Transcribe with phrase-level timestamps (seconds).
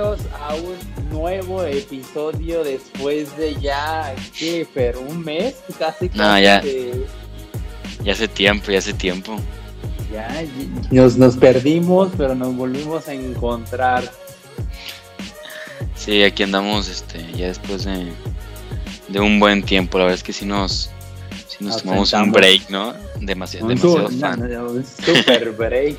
[0.00, 4.96] a un nuevo episodio después de ya, ¿qué, Fer?
[4.96, 5.56] ¿Un mes?
[5.78, 6.42] Casi, casi.
[6.42, 6.62] Ya.
[8.02, 9.36] Ya hace tiempo, ya hace tiempo.
[10.10, 10.42] Ya,
[10.90, 14.10] nos, nos perdimos, pero nos volvimos a encontrar.
[15.94, 18.10] Sí, aquí andamos este, ya después de,
[19.10, 19.98] de un buen tiempo.
[19.98, 20.90] La verdad es que sí nos,
[21.48, 22.94] sí nos tomamos un break, ¿no?
[23.20, 25.98] Demasiado, demasiado un super break.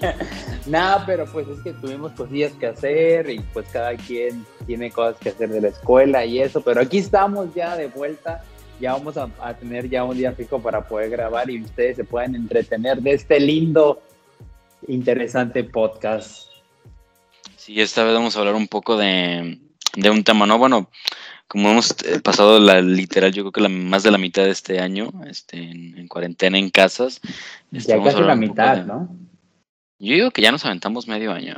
[0.66, 5.16] Nada, pero pues es que tuvimos cosillas que hacer y pues cada quien tiene cosas
[5.20, 8.44] que hacer de la escuela y eso, pero aquí estamos ya de vuelta,
[8.80, 12.34] ya vamos a, tener ya un día fijo para poder grabar y ustedes se pueden
[12.34, 14.02] entretener de este lindo,
[14.86, 16.48] interesante podcast.
[17.56, 19.58] Sí, esta vez vamos a hablar un poco de,
[20.10, 20.58] un tema, ¿no?
[20.58, 20.90] Bueno,
[21.48, 24.50] como hemos eh, pasado la literal, yo creo que la, más de la mitad de
[24.50, 27.20] este año, este, en, cuarentena en casas.
[27.70, 29.08] ya casi la mitad, ¿no?
[29.98, 31.56] Yo digo que ya nos aventamos medio año.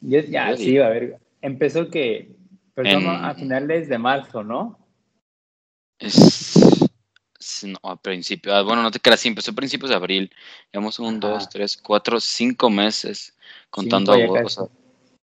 [0.00, 1.18] ya, sí, a ver.
[1.40, 2.30] Empezó que.
[2.74, 4.78] Perdón, a finales de marzo, ¿no?
[5.98, 6.88] Es.
[7.64, 8.54] No, a principios.
[8.54, 10.32] Ah, bueno, no te creas, sí, empezó a principios de abril.
[10.72, 13.36] Llevamos un, dos, tres, cuatro, cinco meses
[13.70, 14.70] contando cinco,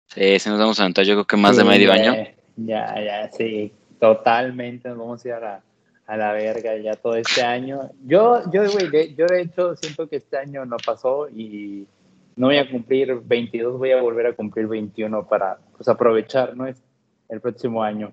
[0.07, 2.13] Sí, sí nos vamos a aventar, yo creo que más de medio año.
[2.55, 3.71] Ya, ya, sí,
[4.03, 5.63] totalmente nos vamos a ir a la,
[6.07, 7.89] a la verga ya todo este año.
[8.05, 11.87] Yo, yo, güey, yo de hecho siento que este año no pasó y
[12.35, 16.67] no voy a cumplir 22, voy a volver a cumplir 21 para pues, aprovechar, ¿no?
[16.67, 16.83] Es
[17.29, 18.11] el próximo año.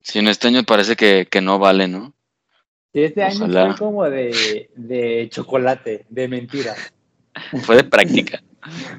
[0.00, 2.12] Sí, en este año parece que, no vale, ¿no?
[2.92, 6.74] Sí, este año fue como de, chocolate, de mentira.
[7.62, 8.42] fue de práctica.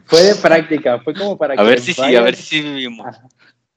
[0.06, 1.62] fue de práctica, fue como para que.
[1.62, 3.06] A ver si sí, a ver si sí vivimos.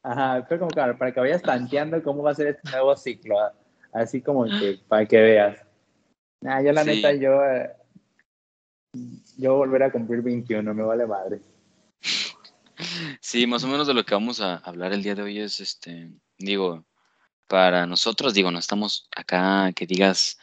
[0.02, 3.36] Ajá, fue como para que vayas tanteando cómo va a ser este nuevo ciclo.
[3.92, 5.58] Así como que para que veas.
[6.40, 7.70] Nah, yo la neta, yo eh,
[9.38, 11.40] yo volver a cumplir 21, me vale madre.
[13.20, 15.60] Sí, más o menos de lo que vamos a hablar el día de hoy es,
[15.60, 16.84] este, digo,
[17.46, 20.38] para nosotros, digo, no estamos acá que digas,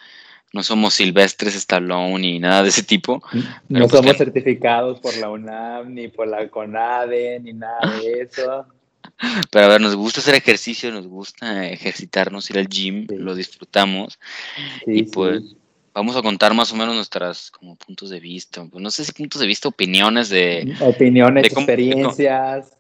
[0.54, 3.22] no somos silvestres Stallone ni nada de ese tipo.
[3.68, 8.66] No pues somos certificados por la UNAM, ni por la CONADE, ni nada de eso.
[9.52, 14.20] Pero a ver, nos gusta hacer ejercicio, nos gusta ejercitarnos, ir al gym, lo disfrutamos.
[14.86, 15.56] y pues,
[15.94, 19.12] vamos a contar más o menos nuestras como puntos de vista, pues, no sé si
[19.12, 20.74] puntos de vista, opiniones de...
[20.82, 22.78] Opiniones, experiencias.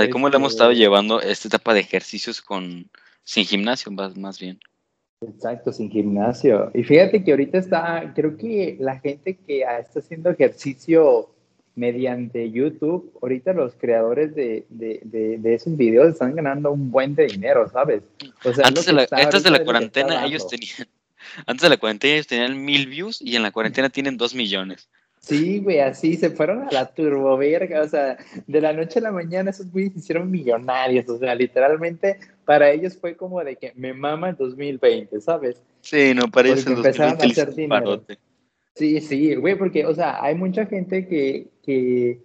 [0.00, 2.88] De cómo, le hemos estado este llevando esta etapa de ejercicios con
[3.22, 4.58] sin gimnasio, más, más bien.
[5.20, 6.70] Exacto, sin gimnasio.
[6.74, 11.33] Y fíjate que ahorita está, creo que la gente que está haciendo ejercicio
[11.76, 15.00] mediante YouTube, ahorita los creadores de, de,
[15.38, 18.02] de, esos videos están ganando un buen de dinero, ¿sabes?
[18.62, 20.86] antes, de la, antes de la cuarentena ellos tenían,
[21.46, 24.88] antes de la cuarentena ellos tenían mil views y en la cuarentena tienen dos millones.
[25.24, 29.10] Sí, güey, así se fueron a la turboverga, o sea, de la noche a la
[29.10, 33.72] mañana esos güeyes se hicieron millonarios, o sea, literalmente para ellos fue como de que
[33.74, 35.62] me mama el 2020, ¿sabes?
[35.80, 38.04] Sí, no, para ellos empezaron a hacer dinero.
[38.74, 42.20] Sí, sí, güey, porque, o sea, hay mucha gente que, que,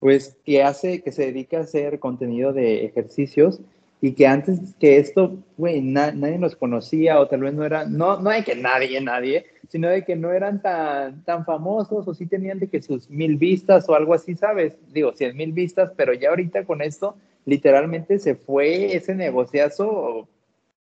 [0.00, 3.60] pues, que hace, que se dedica a hacer contenido de ejercicios
[4.00, 8.18] y que antes que esto, güey, nadie los conocía o tal vez no era, no,
[8.20, 12.26] no hay que nadie, nadie, sino de que no eran tan, tan famosos o sí
[12.26, 14.76] tenían de que sus mil vistas o algo así, ¿sabes?
[14.92, 20.26] Digo, cien mil vistas, pero ya ahorita con esto, literalmente se fue ese negociazo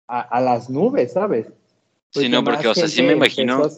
[0.08, 1.46] a, a las nubes, ¿sabes?
[2.10, 3.70] sí, no, porque, o sea, sí me imagino.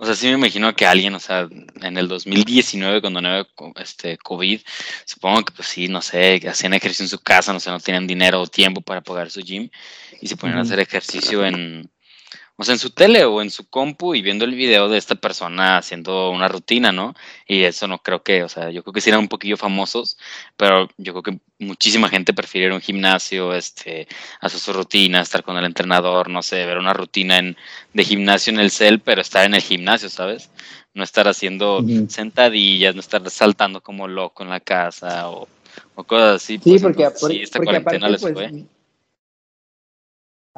[0.00, 1.48] O sea, sí me imagino que alguien, o sea,
[1.82, 3.46] en el 2019, cuando no había
[3.80, 4.60] este, COVID,
[5.04, 8.06] supongo que, pues sí, no sé, hacían ejercicio en su casa, no sé, no tenían
[8.06, 9.68] dinero o tiempo para pagar su gym
[10.20, 11.90] y se ponían a hacer ejercicio en,
[12.60, 15.14] o sea, en su tele o en su compu y viendo el video de esta
[15.14, 17.14] persona haciendo una rutina, ¿no?
[17.46, 20.18] Y eso no creo que, o sea, yo creo que sí eran un poquillo famosos,
[20.56, 24.08] pero yo creo que muchísima gente prefiere ir a un gimnasio, este,
[24.40, 27.56] hacer su rutina, estar con el entrenador, no sé, ver una rutina en,
[27.92, 30.50] de gimnasio en el cel, pero estar en el gimnasio, ¿sabes?
[30.94, 35.46] No estar haciendo sentadillas, no estar saltando como loco en la casa o,
[35.94, 36.54] cosas así.
[36.54, 38.64] Sí, pues, porque, sí, esta cuarentena les pues, fue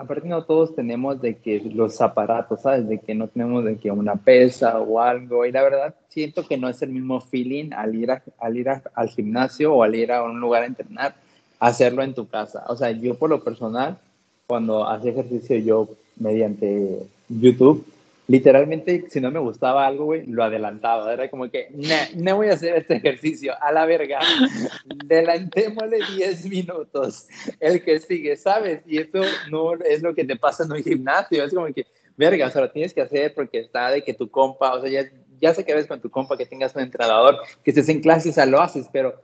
[0.01, 2.89] aparte no todos tenemos de que los aparatos, ¿sabes?
[2.89, 5.45] De que no tenemos de que una pesa o algo.
[5.45, 9.09] Y la verdad siento que no es el mismo feeling al ir, al ir al
[9.11, 11.15] gimnasio o al ir a un lugar a entrenar,
[11.59, 12.65] hacerlo en tu casa.
[12.69, 13.99] O sea, yo por lo personal,
[14.47, 17.85] cuando hacía ejercicio yo mediante YouTube,
[18.31, 21.13] literalmente, si no me gustaba algo, güey, lo adelantaba.
[21.13, 21.69] Era como que,
[22.15, 24.21] no voy a hacer este ejercicio, a la verga.
[25.05, 27.27] Delantémosle 10 minutos.
[27.59, 28.83] El que sigue, ¿sabes?
[28.87, 31.43] Y eso no es lo que te pasa en un gimnasio.
[31.43, 31.85] Es como que,
[32.17, 34.89] verga, o sea, lo tienes que hacer porque está de que tu compa, o sea,
[34.89, 35.11] ya,
[35.41, 38.31] ya sé que ves con tu compa que tengas un entrenador, que estés en clase,
[38.31, 39.21] o sea, lo haces, pero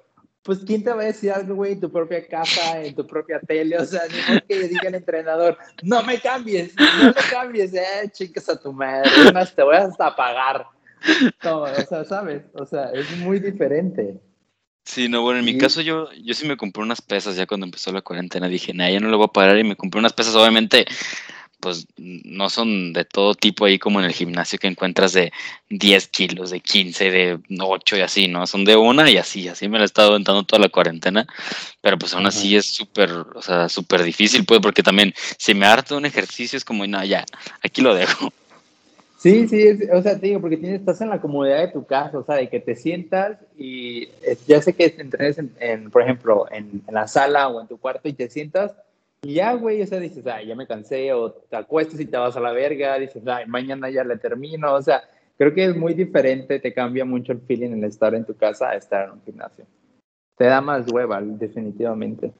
[0.46, 3.40] pues ¿quién te va a decir algo, güey, en tu propia casa, en tu propia
[3.40, 3.76] tele?
[3.76, 8.48] O sea, ni que diga el entrenador, no me cambies, no me cambies, eh, chicas
[8.48, 9.10] a tu madre,
[9.54, 10.66] te voy hasta pagar.
[11.44, 12.42] No, o sea, ¿sabes?
[12.54, 14.18] O sea, es muy diferente.
[14.84, 17.66] Sí, no, bueno, en mi caso yo, yo sí me compré unas pesas ya cuando
[17.66, 18.48] empezó la cuarentena.
[18.48, 20.86] Dije, nah, ya no lo voy a parar y me compré unas pesas, obviamente
[21.60, 25.32] pues no son de todo tipo ahí como en el gimnasio que encuentras de
[25.70, 28.46] 10 kilos, de 15, de 8 y así, ¿no?
[28.46, 31.26] Son de una y así, así me la he estado aventando toda la cuarentena,
[31.80, 35.66] pero pues aún así es súper, o sea, súper difícil, pues, porque también si me
[35.66, 37.24] harto un ejercicio es como, no, ya,
[37.62, 38.32] aquí lo dejo.
[39.18, 42.18] Sí, sí, o sea, te digo, porque tienes, estás en la comodidad de tu casa,
[42.18, 44.08] o sea, de que te sientas y
[44.46, 48.08] ya sé que entrenes, en, por ejemplo, en, en la sala o en tu cuarto
[48.08, 48.72] y te sientas
[49.22, 52.16] y ya, güey, o sea, dices, ay, ya me cansé, o te acuestas y te
[52.16, 55.02] vas a la verga, dices, ay, mañana ya le termino, o sea,
[55.36, 58.70] creo que es muy diferente, te cambia mucho el feeling el estar en tu casa
[58.70, 59.66] a estar en un gimnasio.
[60.36, 62.32] Te da más hueva, definitivamente.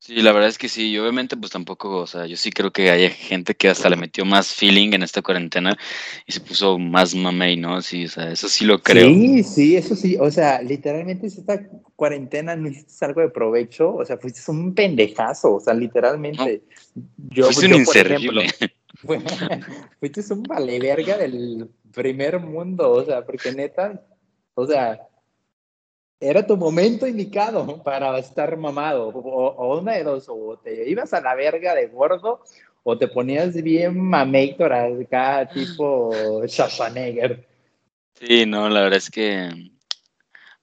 [0.00, 2.70] Sí, la verdad es que sí, y obviamente pues tampoco, o sea, yo sí creo
[2.70, 5.76] que hay gente que hasta le metió más feeling en esta cuarentena
[6.24, 7.82] y se puso más mamey, ¿no?
[7.82, 9.08] Sí, o sea, eso sí lo creo.
[9.08, 13.92] Sí, sí, eso sí, o sea, literalmente si esta cuarentena no hiciste algo de provecho,
[13.96, 16.62] o sea, fuiste un pendejazo, o sea, literalmente.
[17.30, 18.46] yo, fuiste un inservible.
[20.00, 24.00] fuiste un vale verga del primer mundo, o sea, porque neta,
[24.54, 25.07] o sea,
[26.20, 29.08] era tu momento indicado para estar mamado.
[29.08, 32.42] O, una de dos, o te ibas a la verga de gordo,
[32.82, 37.46] o te ponías bien mameitor acá, tipo Schwarzenegger.
[38.14, 39.70] Sí, no, la verdad es que.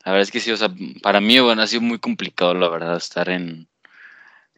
[0.04, 0.70] La verdad es que sí, o sea,
[1.02, 3.68] para mí, bueno, ha sido muy complicado, la verdad, estar en,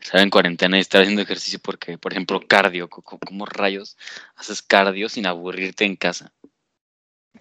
[0.02, 3.98] estar en cuarentena y estar haciendo ejercicio porque, por ejemplo, cardio, ¿cómo rayos
[4.36, 6.34] haces cardio sin aburrirte en casa?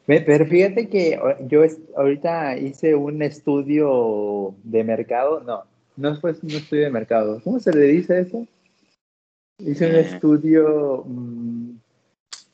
[0.07, 1.19] Pero fíjate que
[1.49, 1.65] yo
[1.97, 5.65] ahorita hice un estudio de mercado, no,
[5.97, 8.47] no fue un estudio de mercado, ¿cómo se le dice eso?
[9.59, 10.01] Hice un eh.
[10.01, 11.71] estudio mm,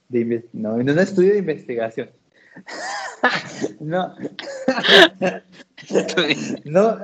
[0.09, 2.11] de no, un estudio de investigación.
[3.81, 4.15] no.
[6.65, 6.99] no.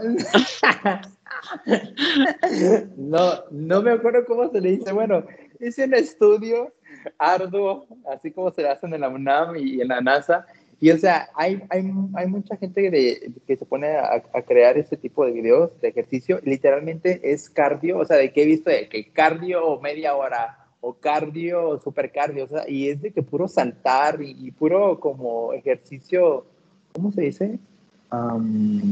[2.97, 4.93] no, no me acuerdo cómo se le dice.
[4.93, 5.25] Bueno,
[5.61, 6.73] hice un estudio
[7.19, 10.47] arduo, así como se hacen en la UNAM y en la NASA.
[10.81, 15.25] Y o sea, hay, hay, hay mucha gente que se pone a, crear este tipo
[15.25, 16.41] de videos de ejercicio.
[16.45, 20.95] Literalmente es cardio, o sea, de que he visto de que cardio media hora o
[20.95, 26.47] cardio, super cardio, o sea, y es de que puro saltar y, puro como ejercicio,
[26.93, 27.59] ¿cómo se dice?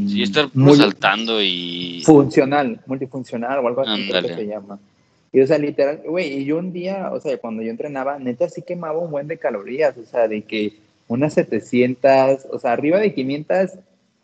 [0.08, 2.02] sí, estar muy saltando y...
[2.04, 4.78] Funcional, multifuncional o algo así que se llama.
[5.36, 8.48] Y, o sea, literal, güey, y yo un día, o sea, cuando yo entrenaba, neta
[8.48, 10.78] sí quemaba un buen de calorías, o sea, de que
[11.08, 13.72] unas 700, o sea, arriba de 500,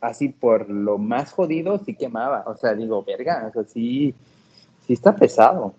[0.00, 2.44] así por lo más jodido, sí quemaba.
[2.46, 4.14] O sea, digo, verga, o sea, sí,
[4.86, 5.74] sí está pesado.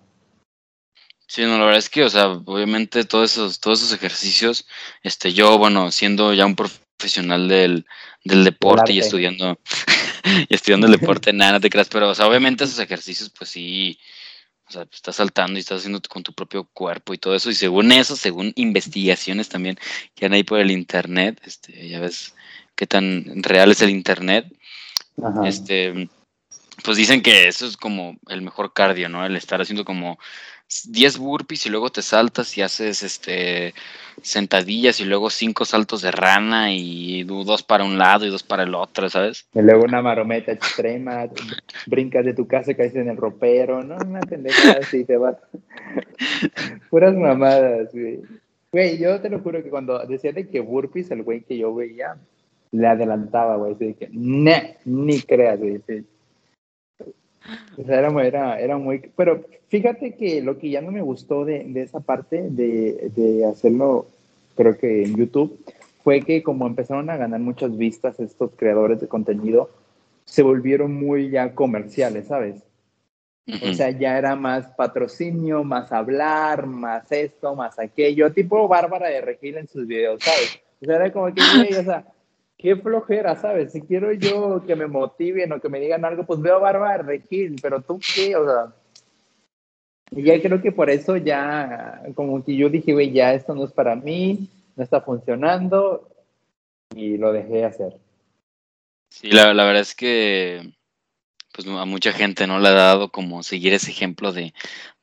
[1.26, 4.68] Sí, no, la verdad es que, o sea, obviamente todos esos, todos esos ejercicios,
[5.02, 7.88] este, yo, bueno, siendo ya un profesional del,
[8.24, 9.58] del deporte y estudiando,
[10.48, 13.50] y estudiando el deporte, nada, no te creas, pero, o sea, obviamente esos ejercicios, pues
[13.50, 13.98] sí,
[14.68, 17.50] o sea, estás saltando y estás haciendo con tu propio cuerpo y todo eso.
[17.50, 19.78] Y según eso, según investigaciones también
[20.16, 22.34] que han ahí por el internet, este, ya ves
[22.76, 24.52] qué tan real es el internet.
[25.46, 26.10] Este,
[26.84, 29.26] pues dicen que eso es como el mejor cardio, ¿no?
[29.26, 30.18] El estar haciendo como
[30.88, 33.74] 10 burpees y luego te saltas y haces este
[34.22, 38.64] sentadillas y luego cinco saltos de rana y dos para un lado y dos para
[38.64, 39.48] el otro, ¿sabes?
[39.54, 41.28] Y luego una marometa extrema,
[41.86, 43.98] brincas de tu casa y caes en el ropero, ¿no?
[43.98, 45.36] Una pendeja así te vas.
[46.90, 48.22] Puras mamadas, güey.
[48.72, 51.76] Güey, yo te lo juro que cuando decía de que burpees, el güey que yo
[51.76, 52.18] veía,
[52.72, 55.82] le adelantaba, güey, así de que, ni creas, güey.
[57.78, 59.12] O sea, era, era, era, muy...
[59.16, 63.46] Pero fíjate que lo que ya no me gustó de, de esa parte de, de,
[63.46, 64.08] hacerlo,
[64.56, 65.60] creo que en YouTube,
[66.04, 69.70] fue que como empezaron a ganar muchas vistas estos creadores de contenido,
[70.26, 72.64] se volvieron muy ya comerciales, ¿sabes?
[73.46, 79.20] O sea, ya era más patrocinio, más hablar, más esto, más aquello, tipo Bárbara de
[79.20, 80.62] Regil en sus videos, ¿sabes?
[80.82, 81.42] O sea, era como que,
[81.78, 82.06] o sea,
[82.64, 83.74] qué flojera, ¿sabes?
[83.74, 87.58] Si quiero yo que me motiven o que me digan algo, pues veo Bárbara Regil,
[87.62, 88.74] pero tú qué, o sea.
[90.12, 93.66] Y ya creo que por eso ya, como que yo dije, güey, ya esto no
[93.66, 94.48] es para mí.
[94.78, 96.10] no está funcionando
[96.96, 97.98] y lo dejé hacer.
[99.10, 100.74] Sí, la, la verdad es que
[101.52, 104.54] pues a mucha gente no le ha dado como seguir ese ejemplo de,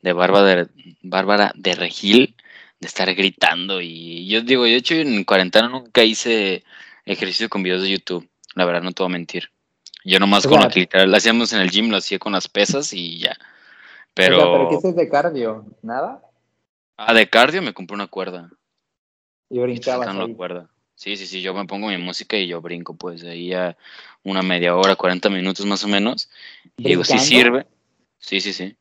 [0.00, 0.68] de Bárbara, de,
[1.02, 2.34] Bárbara de Regil,
[2.80, 3.80] de estar gritando.
[3.82, 6.64] Y yo digo, yo de hecho en cuarentena nunca hice
[7.04, 9.50] ejercicio con videos de YouTube, la verdad no te voy a mentir.
[10.04, 12.92] Yo nomás con lo que literal hacíamos en el gym, lo hacía con las pesas
[12.92, 13.36] y ya.
[14.14, 14.38] Pero...
[14.38, 15.66] O ¿pero qué es de cardio?
[15.82, 16.22] ¿Nada?
[16.96, 18.50] Ah, de cardio me compré una cuerda.
[19.50, 20.70] Y la cuerda.
[20.94, 23.76] Sí, sí, sí, yo me pongo mi música y yo brinco, pues, ahí a
[24.22, 26.28] una media hora, 40 minutos más o menos.
[26.76, 27.66] Y digo, sí sirve.
[28.18, 28.76] Sí, sí, sí.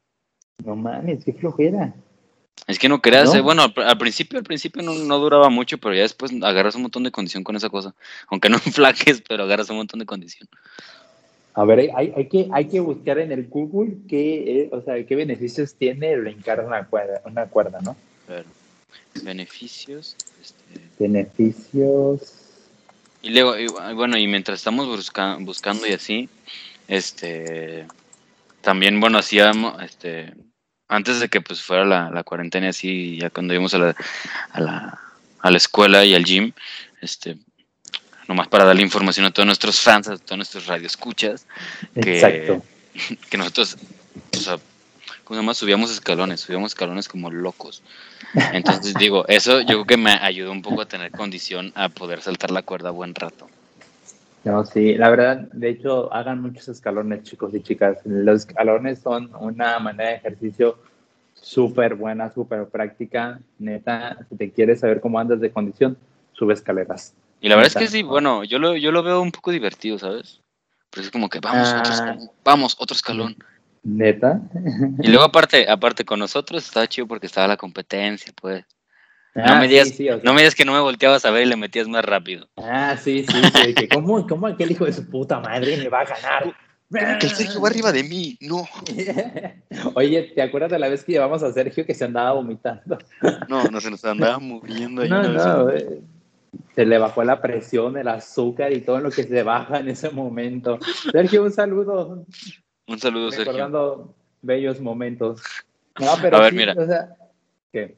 [0.65, 1.93] No mames, qué flojera.
[2.67, 6.01] Es que no creas, eh, bueno, al, principio, al principio no, duraba mucho, pero ya
[6.01, 7.95] después agarras un montón de condición con esa cosa.
[8.27, 10.47] Aunque no flaques, pero agarras un montón de condición.
[11.55, 15.03] A ver, hay, hay, que, hay que buscar en el Google qué, eh, o sea,
[15.03, 17.95] qué beneficios tiene brincar una cuerda, una cuerda ¿no?
[19.23, 20.15] Beneficios.
[20.41, 20.79] Este...
[20.99, 22.35] Beneficios.
[23.21, 23.55] Y luego,
[23.95, 24.87] bueno, y mientras estamos
[25.39, 26.29] buscando y así,
[26.87, 27.85] este,
[28.61, 30.33] también, bueno, hacíamos, este,
[30.89, 33.95] antes de que pues fuera la, la cuarentena así, ya cuando íbamos a la,
[34.51, 34.99] a la,
[35.39, 36.51] a la escuela y al gym,
[37.01, 37.37] este,
[38.27, 41.45] nomás para darle información a todos nuestros fans, a todos nuestros radioescuchas,
[41.93, 42.59] que,
[43.29, 43.77] que nosotros,
[44.33, 44.57] o sea,
[45.23, 47.83] como más subíamos escalones, subíamos escalones como locos.
[48.51, 52.21] Entonces digo, eso yo creo que me ayudó un poco a tener condición a poder
[52.23, 53.47] saltar la cuerda buen rato.
[54.43, 57.97] No, sí, la verdad, de hecho, hagan muchos escalones, chicos y chicas.
[58.05, 60.77] Los escalones son una manera de ejercicio
[61.33, 63.39] súper buena, súper práctica.
[63.57, 65.97] Neta, si te quieres saber cómo andas de condición,
[66.33, 67.13] sube escaleras.
[67.41, 69.99] Y la verdad es que sí, bueno, yo lo, yo lo veo un poco divertido,
[69.99, 70.41] ¿sabes?
[70.89, 71.93] Pero es como que vamos, otro ah.
[71.93, 73.35] escalón, vamos, otro escalón.
[73.83, 74.41] Neta.
[75.01, 78.65] Y luego aparte, aparte con nosotros estaba chido porque estaba la competencia, pues.
[79.35, 79.93] No, ah, me digas,
[80.23, 82.47] no me que no me volteabas a ver y le metías más rápido.
[82.57, 86.01] Ah, sí, sí, sí que ¿cómo, ¿cómo, aquel hijo de su puta madre me va
[86.01, 86.55] a ganar?
[86.91, 88.67] Que el Sergio va arriba de mí, no.
[89.93, 92.97] Oye, ¿te acuerdas de la vez que llevamos a Sergio que se andaba vomitando?
[93.47, 95.05] No, no se nos andaba moviendo.
[95.05, 95.71] no, no,
[96.73, 100.09] se le bajó la presión, el azúcar y todo lo que se baja en ese
[100.09, 100.79] momento.
[101.11, 102.25] Sergio, un saludo.
[102.87, 103.51] Un saludo, Sergio.
[103.51, 105.41] Recordando bellos momentos.
[105.99, 106.75] No, pero a ver, mira.
[107.71, 107.95] ¿qué?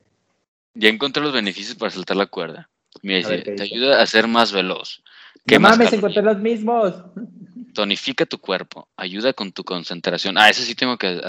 [0.73, 2.69] Ya encontré los beneficios para saltar la cuerda.
[3.01, 5.01] Mira, dice, te ayuda a ser más veloz.
[5.45, 6.93] ¿Qué no más mames, encontré los mismos.
[7.73, 10.37] Tonifica tu cuerpo, ayuda con tu concentración.
[10.37, 11.21] Ah, eso sí tengo que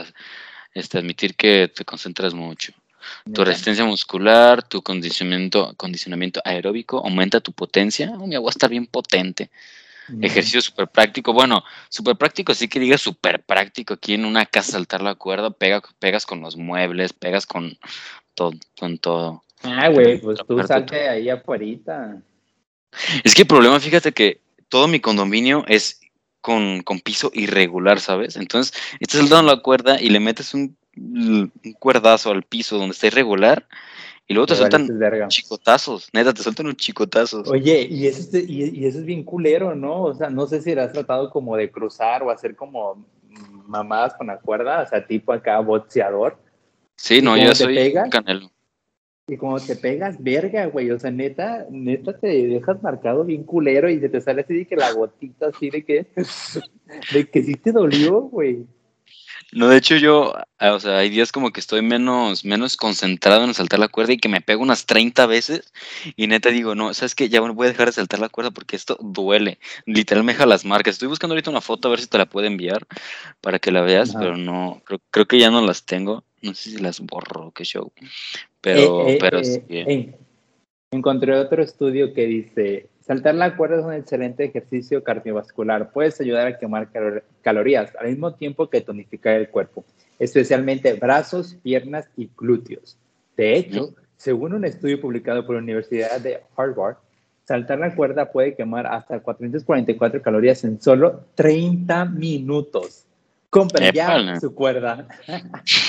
[0.75, 2.73] este, admitir que te concentras mucho.
[3.33, 8.13] Tu resistencia muscular, tu condicionamiento, condicionamiento aeróbico, aumenta tu potencia.
[8.17, 9.51] Oh, mi agua está bien potente.
[10.21, 11.33] Ejercicio súper práctico.
[11.33, 13.95] Bueno, súper práctico, sí que digas súper práctico.
[13.95, 17.79] Aquí en una casa saltar la cuerda, pega, pegas con los muebles, pegas con
[18.35, 18.53] todo.
[18.79, 19.43] Con todo.
[19.63, 21.65] Ah, güey, pues tú salte ahí afuera.
[23.25, 26.01] Es que el problema, fíjate que todo mi condominio es
[26.41, 28.37] con, con piso irregular, ¿sabes?
[28.37, 33.07] Entonces, estás saltando la cuerda y le metes un, un cuerdazo al piso donde está
[33.07, 33.67] irregular
[34.33, 34.89] y luego te sueltan
[35.29, 37.43] chicotazos, neta, te sueltan un chicotazo.
[37.49, 40.05] Oye, y eso, es, y, eso es bien culero, ¿no?
[40.05, 43.05] O sea, no sé si has tratado como de cruzar o hacer como
[43.67, 46.39] mamadas con la cuerda, o sea, tipo acá boxeador.
[46.97, 48.51] Sí, no, yo soy canelo.
[49.29, 53.89] Y como te pegas, verga, güey, o sea, neta, neta te dejas marcado bien culero
[53.89, 56.07] y se te sale así de que la gotita así de que,
[57.13, 58.67] de que sí te dolió, güey.
[59.53, 63.45] No, de hecho yo, ah, o sea, hay días como que estoy menos, menos concentrado
[63.45, 65.73] en saltar la cuerda y que me pego unas 30 veces
[66.17, 68.77] y neta digo, no, sabes que ya voy a dejar de saltar la cuerda porque
[68.77, 69.59] esto duele.
[69.85, 70.95] Literal me deja las marcas.
[70.95, 72.87] Estoy buscando ahorita una foto a ver si te la puedo enviar
[73.43, 76.25] para que la veas, pero no, creo, creo, que ya no las tengo.
[76.43, 77.93] No sé si las borro, qué show.
[78.61, 80.19] Pero, eh, eh, pero eh,
[80.91, 85.91] Encontré otro estudio que dice, Saltar la cuerda es un excelente ejercicio cardiovascular.
[85.93, 86.89] Puedes ayudar a quemar
[87.43, 89.85] calorías al mismo tiempo que tonificar el cuerpo,
[90.21, 92.97] especialmente brazos, piernas y glúteos.
[93.37, 96.97] De hecho, según un estudio publicado por la Universidad de Harvard,
[97.45, 103.05] saltar la cuerda puede quemar hasta 444 calorías en solo 30 minutos.
[103.51, 105.09] Compre ya su cuerda.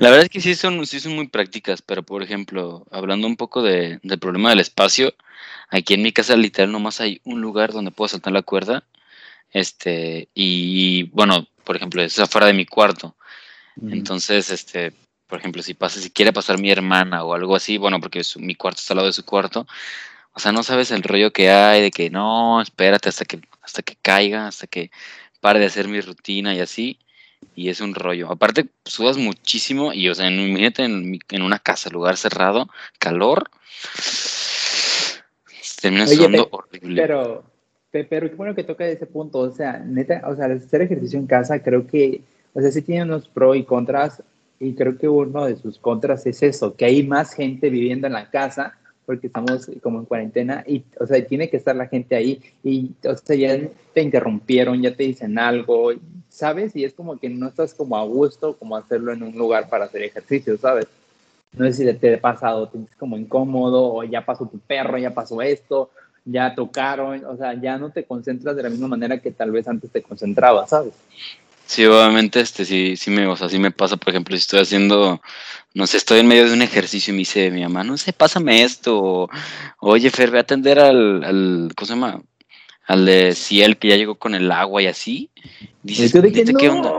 [0.00, 3.36] La verdad es que sí son, sí son muy prácticas, pero por ejemplo, hablando un
[3.36, 5.14] poco de, del problema del espacio,
[5.70, 8.84] aquí en mi casa literal nomás hay un lugar donde puedo saltar la cuerda.
[9.50, 13.16] Este, y bueno, por ejemplo, es afuera de mi cuarto.
[13.90, 14.92] Entonces, este,
[15.26, 18.54] por ejemplo, si pasa, si quiere pasar mi hermana o algo así, bueno, porque mi
[18.54, 19.66] cuarto está al lado de su cuarto,
[20.32, 23.82] o sea, no sabes el rollo que hay de que no, espérate hasta que, hasta
[23.82, 24.90] que caiga, hasta que
[25.46, 26.98] pare de hacer mi rutina y así.
[27.54, 28.32] y es un rollo.
[28.32, 33.48] Aparte, sudas muchísimo y, o sea, imagínate en, en una casa, lugar cerrado, calor,
[35.80, 37.00] termina sudando horrible.
[37.00, 37.44] Pero,
[37.92, 41.28] pero qué bueno que toca ese punto, o sea, neta, o sea, hacer ejercicio en
[41.28, 42.22] casa creo que,
[42.52, 44.24] o sea, sí tiene unos pros y contras,
[44.58, 48.14] y creo que uno de sus contras es eso, que hay más gente viviendo en
[48.14, 48.76] la casa,
[49.06, 52.90] porque estamos como en cuarentena y, o sea, tiene que estar la gente ahí y,
[53.08, 55.92] o sea, ya te interrumpieron, ya te dicen algo,
[56.28, 56.74] ¿sabes?
[56.74, 59.84] Y es como que no estás como a gusto como hacerlo en un lugar para
[59.84, 60.86] hacer ejercicio, ¿sabes?
[61.56, 64.98] No sé si te ha pasado, te sientes como incómodo o ya pasó tu perro,
[64.98, 65.90] ya pasó esto,
[66.24, 69.68] ya tocaron, o sea, ya no te concentras de la misma manera que tal vez
[69.68, 70.92] antes te concentrabas, ¿sabes?
[71.66, 74.60] Sí, obviamente, este, sí, sí me, o sea, sí me pasa, por ejemplo, si estoy
[74.60, 75.20] haciendo,
[75.74, 78.12] no sé, estoy en medio de un ejercicio y me dice mi mamá, no sé,
[78.12, 79.28] pásame esto,
[79.80, 82.22] oye, Fer, voy a atender al, al, ¿cómo se llama?
[82.86, 85.28] Al de Ciel, que ya llegó con el agua y así.
[85.82, 86.92] Dices, ¿de qué, ¿qué onda?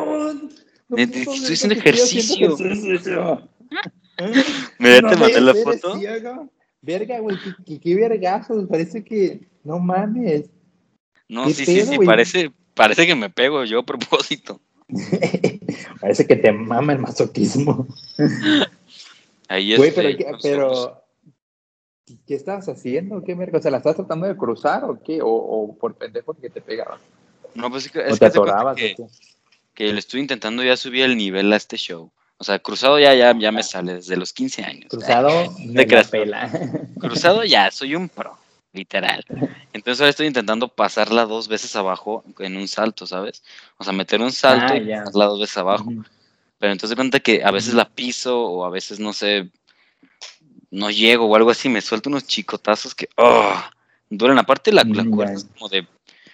[0.97, 2.57] estoy haciendo ejercicio.
[4.79, 5.99] me te mandé la foto.
[6.81, 10.49] Verga, güey, qué, qué, vergazos, parece que, no mames.
[11.29, 14.61] No, sí, sí, sí, parece, Parece que me pego yo a propósito.
[15.99, 17.87] Parece que te mama el masoquismo.
[19.49, 19.79] Ahí es.
[19.79, 21.03] Güey, pero, pero
[22.27, 23.23] ¿qué estabas haciendo?
[23.23, 23.57] ¿Qué merda?
[23.57, 25.19] O sea, ¿la estás tratando de cruzar o qué?
[25.23, 26.99] ¿O, por pendejo que te pegaba?
[27.55, 28.29] No, pues es que, es te
[28.75, 28.95] que,
[29.73, 32.11] que, le estoy intentando ya subir el nivel a este show.
[32.37, 34.89] O sea, cruzado ya, ya, ya me sale desde los 15 años.
[34.89, 36.51] Cruzado, me pela.
[36.99, 38.37] Cruzado ya, soy un pro
[38.77, 39.25] literal.
[39.73, 43.43] Entonces ahora estoy intentando pasarla dos veces abajo en un salto, ¿sabes?
[43.77, 45.91] O sea, meter un salto ah, y pasarla dos veces abajo.
[46.59, 49.49] Pero entonces cuenta que a veces la piso o a veces, no sé,
[50.71, 53.55] no llego o algo así, me suelto unos chicotazos que, oh,
[54.09, 54.39] duelen.
[54.39, 55.87] Aparte la, la cuerda es como de,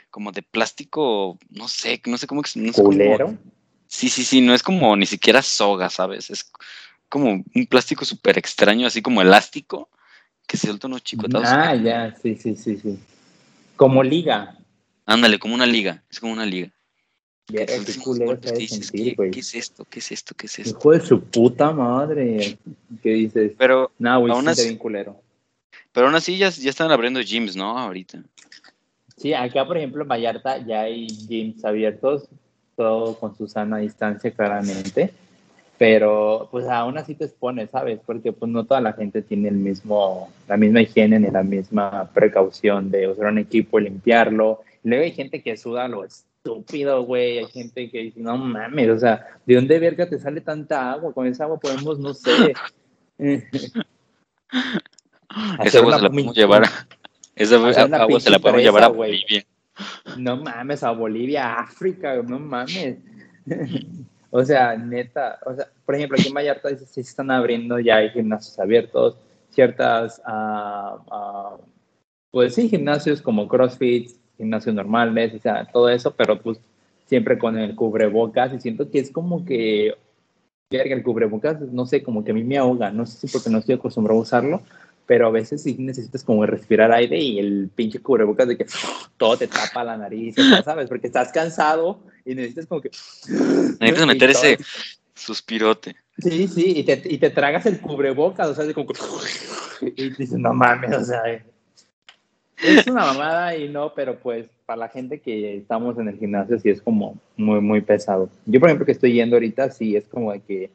[0.09, 2.41] como de plástico, no sé, no sé cómo...
[2.55, 3.37] No ¿Culero?
[3.87, 6.29] sí, sí, sí, no es como ni siquiera soga, ¿sabes?
[6.29, 6.51] Es
[7.09, 9.89] como un plástico súper extraño, así como elástico
[10.53, 11.49] que se suelta unos chicotazos.
[11.49, 12.99] Ah, ya, sí, sí, sí, sí.
[13.75, 14.55] Como liga.
[15.03, 16.69] Ándale, como una liga, es como una liga.
[17.47, 19.83] qué, ¿qué, es esto?
[19.89, 20.35] ¿Qué es esto?
[20.35, 20.77] ¿Qué es esto?
[20.77, 22.59] Hijo de su puta madre.
[23.01, 23.53] ¿Qué dices?
[23.57, 25.19] Pero güey, aún así, bien culero.
[25.91, 27.79] Pero aún así ya, ya están abriendo gyms, ¿no?
[27.79, 28.21] Ahorita.
[29.17, 32.29] Sí, acá por ejemplo en Vallarta ya hay gyms abiertos,
[32.75, 35.15] todo con su sana distancia claramente
[35.83, 37.99] pero pues aún así te expones, ¿sabes?
[38.05, 42.09] Porque pues no toda la gente tiene el mismo, la misma higiene ni la misma
[42.13, 44.61] precaución de usar un equipo limpiarlo.
[44.83, 48.97] luego hay gente que suda lo estúpido, güey, hay gente que dice, no mames, o
[48.97, 51.13] sea, ¿de dónde verga te sale tanta agua?
[51.13, 52.53] Con esa agua podemos, no sé...
[55.65, 56.63] esa agua se la podemos llevar,
[57.35, 59.45] esa agua se la podemos llevar a Bolivia.
[60.17, 62.99] No mames, a Bolivia, África, no mames.
[64.35, 67.97] O sea, neta, o sea, por ejemplo, aquí en Vallarta sí se están abriendo ya
[67.97, 69.15] hay gimnasios abiertos,
[69.51, 71.61] ciertas, uh, uh,
[72.31, 76.59] pues sí, gimnasios como CrossFit, gimnasios normales, o sea, todo eso, pero pues
[77.05, 79.93] siempre con el cubrebocas y siento que es como que,
[80.71, 83.59] el cubrebocas, no sé, como que a mí me ahoga, no sé si porque no
[83.59, 84.63] estoy acostumbrado a usarlo,
[85.05, 88.65] pero a veces sí necesitas como respirar aire y el pinche cubrebocas de que
[89.17, 90.87] todo te tapa la nariz, ¿sabes?
[90.87, 92.89] Porque estás cansado y necesitas como que...
[93.79, 94.57] Necesitas meter ese
[95.13, 95.95] suspirote.
[96.17, 98.99] Sí, sí, y te, y te tragas el cubrebocas, o sea, de como que...
[99.95, 101.21] Y dices, no mames, o sea...
[102.57, 106.57] Es una mamada y no, pero pues para la gente que estamos en el gimnasio
[106.59, 108.29] sí es como muy, muy pesado.
[108.45, 110.71] Yo, por ejemplo, que estoy yendo ahorita, sí es como de que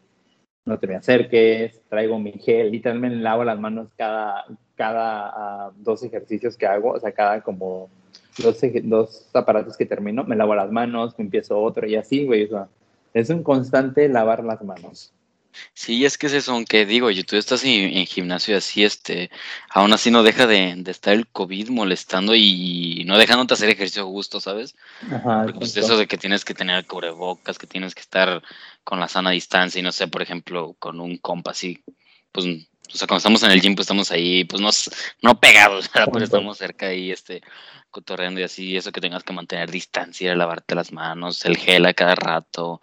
[0.69, 4.45] no te me acerques, traigo mi gel, literalmente me lavo las manos cada,
[4.77, 7.89] cada ah, dos ejercicios que hago, o sea, cada como
[8.37, 12.49] dos, dos aparatos que termino, me lavo las manos, me empiezo otro y así, güey,
[13.15, 15.13] es un constante lavar las manos.
[15.75, 19.31] Sí, es que es eso, aunque digo, y tú estás en, gimnasio así, este,
[19.71, 24.40] aún así no deja de, estar el COVID molestando y no dejándote hacer ejercicio justo,
[24.40, 24.75] ¿sabes?
[25.11, 28.42] Ajá, pues eso de que tienes que tener cubrebocas, que tienes que estar
[28.85, 31.83] con la sana distancia y no sé, por ejemplo, con un compa así,
[32.33, 32.47] pues,
[32.92, 34.70] o sea, cuando estamos en el gym, pues estamos ahí, pues no,
[35.22, 37.42] no pegados, pero estamos cerca ahí, este,
[37.90, 41.94] cotorreando y así, eso que tengas que mantener distancia, lavarte las manos, el gel a
[41.94, 42.81] cada rato,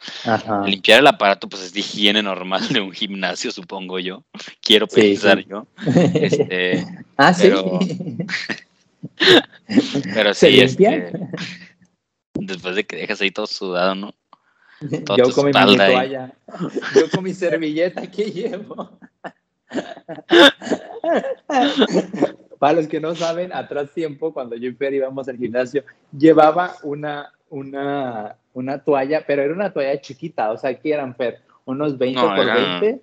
[0.65, 4.23] limpiar el aparato, pues es de higiene normal de un gimnasio, supongo yo,
[4.61, 5.67] quiero pensar yo.
[6.15, 6.85] Este,
[7.17, 8.17] ah, pero, sí.
[10.13, 11.11] pero sí, este,
[12.33, 14.13] después de que dejas ahí todo sudado, ¿no?
[15.17, 16.33] yo con mi toalla,
[16.95, 18.99] yo con mi servilleta que llevo.
[22.59, 25.83] Para los que no saben, atrás tiempo, cuando yo y Fer íbamos al gimnasio,
[26.17, 31.41] llevaba una, una, una toalla, pero era una toalla chiquita, o sea, que eran, Fer,
[31.65, 33.01] unos 20 por 20.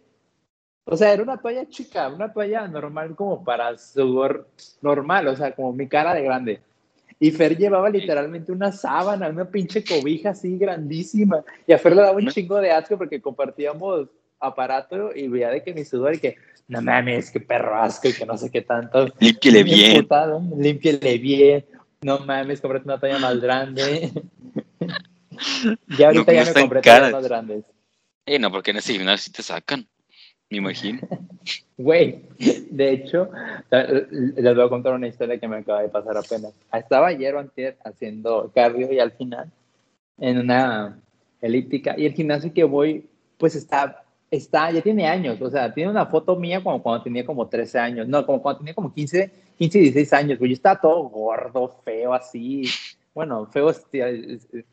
[0.85, 4.49] O sea, era una toalla chica, una toalla normal como para sudor
[4.81, 6.61] normal, o sea, como mi cara de grande.
[7.21, 11.45] Y Fer llevaba literalmente una sábana, una pinche cobija así grandísima.
[11.69, 14.09] Y a Fer le daba un chingo de asco porque compartíamos
[14.43, 16.37] aparato y veía de que mi sudor y que,
[16.69, 19.09] no mames, qué perro asco y que no sé qué tanto.
[19.19, 20.09] Límpiele bien.
[20.57, 21.65] límpiele bien.
[22.03, 24.13] No mames, cómprate una talla más grande.
[25.99, 27.65] ya ahorita ya me compré tallas más grandes.
[28.27, 29.87] Eh, no, porque en ese gimnasio sí te sacan,
[30.51, 31.01] me imagino.
[31.77, 32.23] Güey,
[32.71, 33.29] de hecho,
[33.71, 36.53] les voy a contar una historia que me acaba de pasar apenas.
[36.73, 39.51] Estaba ayer o antes haciendo cardio y al final
[40.19, 41.01] en una
[41.41, 43.05] elíptica y el gimnasio que voy
[43.37, 44.02] pues está,
[44.33, 47.79] está, ya tiene años, o sea, tiene una foto mía como cuando tenía como 13
[47.79, 51.69] años, no, como cuando tenía como 15, 15, 16 años, güey, yo estaba todo gordo,
[51.85, 52.65] feo, así,
[53.15, 53.71] bueno, feo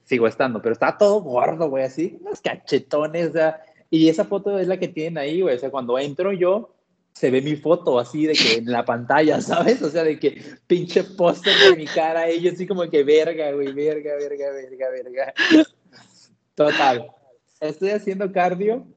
[0.06, 4.58] sigo estando, pero estaba todo gordo, güey, así, unos cachetones, o sea, y esa foto
[4.58, 6.74] es la que tienen ahí, güey, o sea, cuando entro yo,
[7.12, 9.82] se ve mi foto así de que en la pantalla, ¿sabes?
[9.82, 13.74] O sea, de que pinche póster de mi cara y así como que verga, güey,
[13.74, 15.34] verga, verga, verga, verga.
[16.56, 17.12] Total.
[17.60, 18.88] Estoy haciendo cardio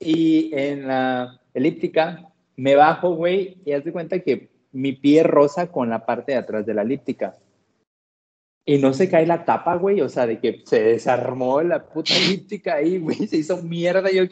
[0.00, 5.70] y en la elíptica me bajo, güey, y haz de cuenta que mi pie rosa
[5.70, 7.36] con la parte de atrás de la elíptica.
[8.64, 12.16] Y no se cae la tapa, güey, o sea, de que se desarmó la puta
[12.16, 14.10] elíptica ahí, güey, se hizo mierda.
[14.10, 14.24] Yo,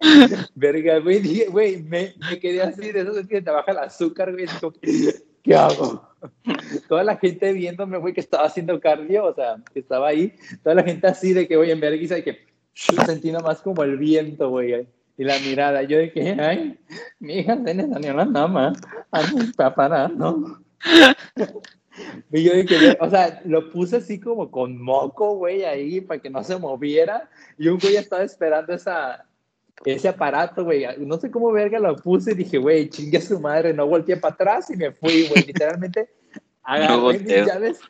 [0.54, 3.78] Verga, güey, dije, güey, me, me, quedé así, de eso es que te baja el
[3.78, 4.46] azúcar, güey,
[5.42, 6.08] ¿qué hago?
[6.88, 10.74] Toda la gente viéndome, güey, que estaba haciendo cardio, o sea, que estaba ahí, toda
[10.76, 12.51] la gente así de que, güey, en vergüenza, de que
[13.06, 14.86] sentí nomás como el viento, güey,
[15.18, 16.78] y la mirada, yo que, ay,
[17.20, 18.72] mi hija se le salió la nama,
[19.10, 20.62] a mi papá, ¿no?
[22.32, 26.30] Y yo dije, o sea, lo puse así como con moco, güey, ahí para que
[26.30, 27.28] no se moviera.
[27.58, 29.26] Y un güey estaba esperando esa,
[29.84, 30.86] ese aparato, güey.
[30.98, 34.16] No sé cómo verga lo puse y dije, güey, chingue a su madre, no volteé
[34.16, 35.44] para atrás y me fui, güey.
[35.46, 36.08] Literalmente
[36.62, 37.80] agarré mis llaves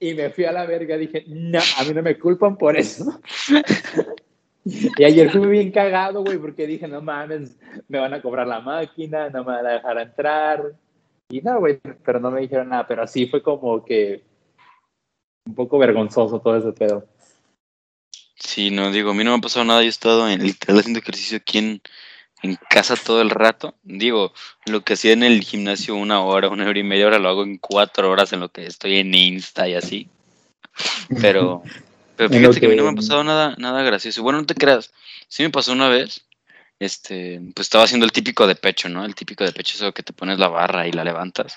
[0.00, 0.96] y me fui a la verga.
[0.96, 3.20] Dije, no, a mí no me culpan por eso.
[4.98, 8.60] y ayer fui bien cagado, güey, porque dije, no mames, me van a cobrar la
[8.60, 10.72] máquina, no me van a dejar entrar.
[11.30, 14.22] Y no, güey, pero no me dijeron nada, pero así fue como que
[15.46, 17.06] un poco vergonzoso todo ese pedo.
[18.36, 20.78] Sí, no, digo, a mí no me ha pasado nada, yo he estado en, literal
[20.78, 21.80] haciendo ejercicio aquí en,
[22.68, 23.76] casa todo el rato.
[23.84, 24.32] Digo,
[24.66, 27.44] lo que hacía en el gimnasio una hora, una hora y media, ahora lo hago
[27.44, 30.08] en cuatro horas en lo que estoy en Insta y así.
[31.20, 31.62] Pero,
[32.16, 32.66] pero fíjate que...
[32.66, 34.22] a mí no me ha pasado nada, nada gracioso.
[34.22, 34.92] Bueno, no te creas,
[35.28, 36.24] sí me pasó una vez
[36.82, 39.04] este, pues estaba haciendo el típico de pecho, ¿no?
[39.04, 41.56] El típico de pecho, eso que te pones la barra y la levantas.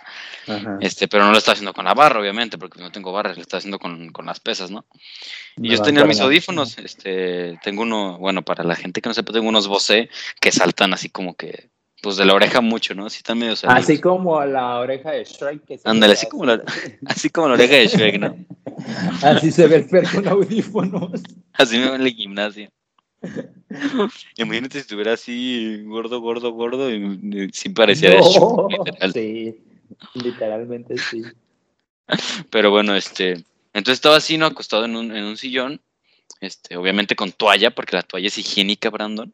[0.80, 3.42] Este, pero no lo estaba haciendo con la barra, obviamente, porque no tengo barras, lo
[3.42, 4.86] estaba haciendo con, con las pesas, ¿no?
[5.58, 9.34] Y yo tenía mis audífonos, este, tengo uno, bueno, para la gente que no sepa,
[9.34, 11.70] tengo unos Bose que saltan así como que,
[12.06, 13.08] pues de la oreja mucho, ¿no?
[13.08, 15.82] Así están medio Así como la oreja de Shrek.
[15.86, 16.62] Ándale, así como, la,
[17.08, 18.38] así como la oreja de Shrek, ¿no?
[19.24, 21.24] así se ve el perro con audífonos.
[21.54, 22.70] Así me ve en el gimnasio.
[24.38, 29.58] Imagínate si estuviera así gordo, gordo, gordo y, sin parecía de Sí,
[30.14, 31.24] literalmente sí.
[32.52, 34.46] Pero bueno, este, entonces estaba así, ¿no?
[34.46, 35.82] Acostado en un, en un sillón,
[36.42, 39.34] este, obviamente con toalla, porque la toalla es higiénica, Brandon.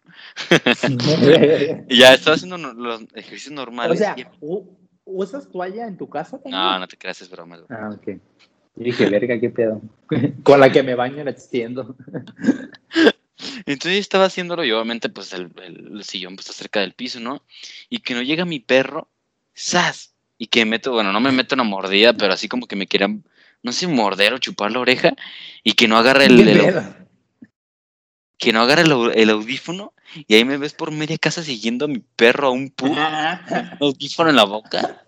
[1.90, 4.00] y ya estaba haciendo los ejercicios normales.
[4.00, 4.16] O sea,
[5.06, 7.60] ¿usas toalla en tu casa No, no te creas, es broma.
[7.70, 8.20] Ah, ok.
[8.78, 9.82] Y dije, verga, qué pedo.
[10.44, 11.96] Con la que me baño la extiendo.
[13.66, 15.52] Entonces estaba haciéndolo y obviamente pues el,
[16.04, 17.44] sillón pues, está cerca del piso, ¿no?
[17.90, 19.08] Y que no llega mi perro,
[19.58, 20.14] ¡zas!
[20.38, 23.24] Y que meto, bueno, no me meto una mordida, pero así como que me quieran,
[23.64, 25.14] no sé, morder o chupar la oreja
[25.64, 26.84] y que no agarre el,
[28.38, 29.94] que no agarre el, audífono
[30.28, 32.88] y ahí me ves por media casa siguiendo a mi perro a un pu
[33.80, 35.04] audífono en la boca.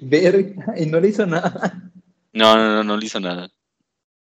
[0.00, 1.82] Verga, y no le hizo nada.
[2.32, 3.50] No, no, no, no le hizo nada.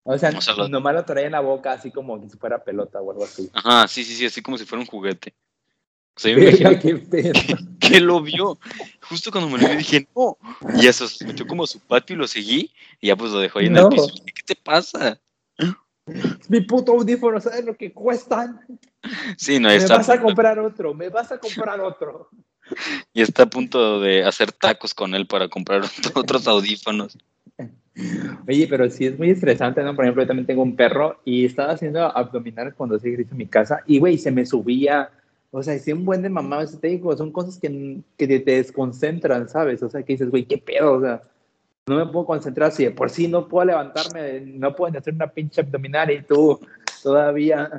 [0.04, 3.24] O sea, nomás lo traía en la boca así como si fuera pelota o algo
[3.24, 3.50] así.
[3.54, 5.36] Ajá, sí, sí, sí, así como si fuera un juguete.
[6.15, 7.32] O sea, yo me imagino que,
[7.80, 8.60] que, lo vio.
[9.02, 10.38] Justo cuando me lo vi dije, no.
[10.76, 12.71] Y eso se metió como a su patio y lo seguí.
[13.00, 14.13] Y ya pues lo dejó ahí en el piso.
[14.26, 15.19] ¿Qué te pasa?
[16.50, 18.60] Mi puto audífono, ¿sabes lo que cuestan?
[19.38, 19.93] Sí, no, está.
[19.93, 22.30] Me vas a comprar otro, me vas a comprar otro.
[23.13, 25.82] Y está a punto de hacer tacos con él para comprar
[26.15, 27.17] otros audífonos.
[28.47, 29.95] Oye, pero sí es muy estresante, ¿no?
[29.95, 33.38] Por ejemplo, yo también tengo un perro y estaba haciendo abdominales cuando hacía ejercicio en
[33.38, 35.10] mi casa y, güey, se me subía.
[35.51, 39.49] O sea, hacía un buen de mamá, te digo, son cosas que, que te desconcentran,
[39.49, 39.83] ¿sabes?
[39.83, 41.21] O sea, que dices, güey, qué pedo, o sea,
[41.87, 45.27] no me puedo concentrar, si de por sí no puedo levantarme, no puedo hacer una
[45.27, 46.59] pinche abdominal y tú
[47.03, 47.69] todavía...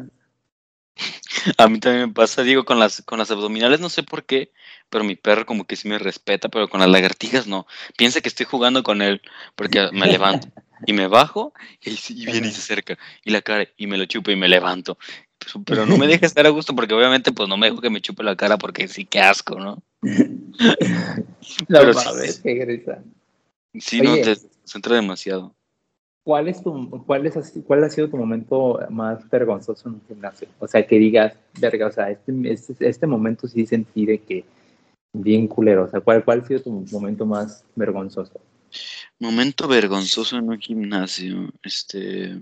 [1.56, 4.52] A mí también me pasa, digo, con las, con las abdominales no sé por qué,
[4.90, 7.66] pero mi perro como que sí me respeta, pero con las lagartijas no.
[7.96, 9.22] Piensa que estoy jugando con él
[9.56, 10.48] porque me levanto
[10.86, 14.30] y me bajo y, viene y se acerca y la cara y me lo chupo
[14.30, 14.98] y me levanto.
[15.64, 18.00] Pero, no me deja estar a gusto porque obviamente pues no me dejo que me
[18.00, 19.82] chupe la cara porque sí, qué asco, ¿no?
[21.68, 22.42] pero sí.
[23.78, 25.54] Sí, no, te centra demasiado.
[26.24, 30.46] ¿Cuál, es tu, cuál, es, ¿Cuál ha sido tu momento más vergonzoso en un gimnasio?
[30.60, 34.44] O sea, que digas, verga, o sea, este, este, este momento sí sentí de que
[35.12, 35.84] bien culero.
[35.84, 38.40] O sea, ¿cuál, ¿cuál ha sido tu momento más vergonzoso?
[39.18, 42.40] Momento vergonzoso en un gimnasio, este...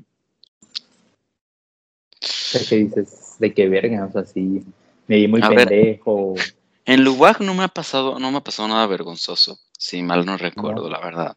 [2.52, 3.36] ¿Qué dices?
[3.38, 4.06] ¿De qué verga?
[4.06, 4.62] O sea, sí,
[5.06, 6.34] me di muy pendejo.
[6.84, 10.36] en Luwag no me ha pasado, no me ha pasado nada vergonzoso, si mal no
[10.36, 11.36] recuerdo, la verdad.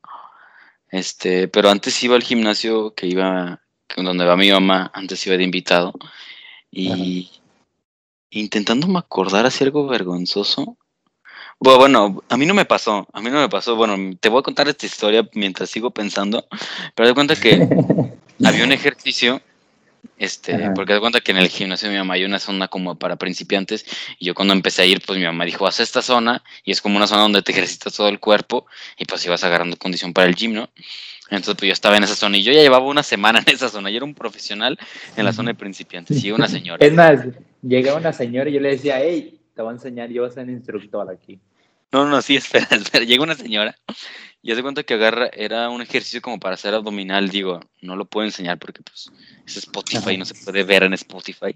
[0.90, 3.62] Este, pero antes iba al gimnasio que iba,
[3.96, 5.94] donde va mi mamá, antes iba de invitado.
[6.70, 7.30] Y
[8.30, 10.78] intentando me acordar hacer algo vergonzoso.
[11.60, 13.76] Bueno, a mí no me pasó, a mí no me pasó.
[13.76, 16.46] Bueno, te voy a contar esta historia mientras sigo pensando,
[16.94, 17.68] pero de cuenta que
[18.44, 19.42] había un ejercicio
[20.18, 22.96] este, porque de cuenta que en el gimnasio de mi mamá hay una zona como
[22.96, 23.86] para principiantes
[24.20, 26.82] y yo cuando empecé a ir, pues mi mamá dijo, haz esta zona y es
[26.82, 28.66] como una zona donde te ejercitas todo el cuerpo
[28.98, 30.70] y pues ibas agarrando condición para el gym, ¿no?
[31.30, 33.70] Entonces pues yo estaba en esa zona y yo ya llevaba una semana en esa
[33.70, 34.78] zona, yo era un profesional
[35.16, 36.86] en la zona de principiantes y una señora.
[36.86, 37.22] Es más,
[37.62, 40.34] llega una señora y yo le decía, hey, te voy a enseñar, yo voy a
[40.34, 41.40] ser instructor aquí.
[41.92, 43.06] No, no, sí, espera, espera.
[43.06, 43.76] Llega una señora
[44.46, 48.04] y hace cuenta que agarra, era un ejercicio como para hacer abdominal, digo, no lo
[48.04, 49.10] puedo enseñar porque pues
[49.48, 51.56] es Spotify, no se puede ver en Spotify,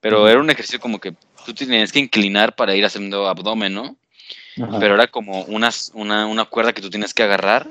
[0.00, 3.96] pero era un ejercicio como que tú tienes que inclinar para ir haciendo abdomen, ¿no?
[4.54, 7.68] Pero era como una, una, una, cuerda que tú tienes que agarrar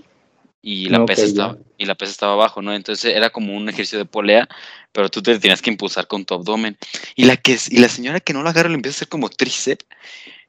[0.61, 2.73] y la, pesa estaba, y la pesa estaba abajo, ¿no?
[2.73, 4.49] Entonces era como un ejercicio de polea,
[4.91, 6.77] pero tú te tienes que impulsar con tu abdomen.
[7.15, 9.29] Y la, que, y la señora que no la agarra le empieza a hacer como
[9.29, 9.85] tríceps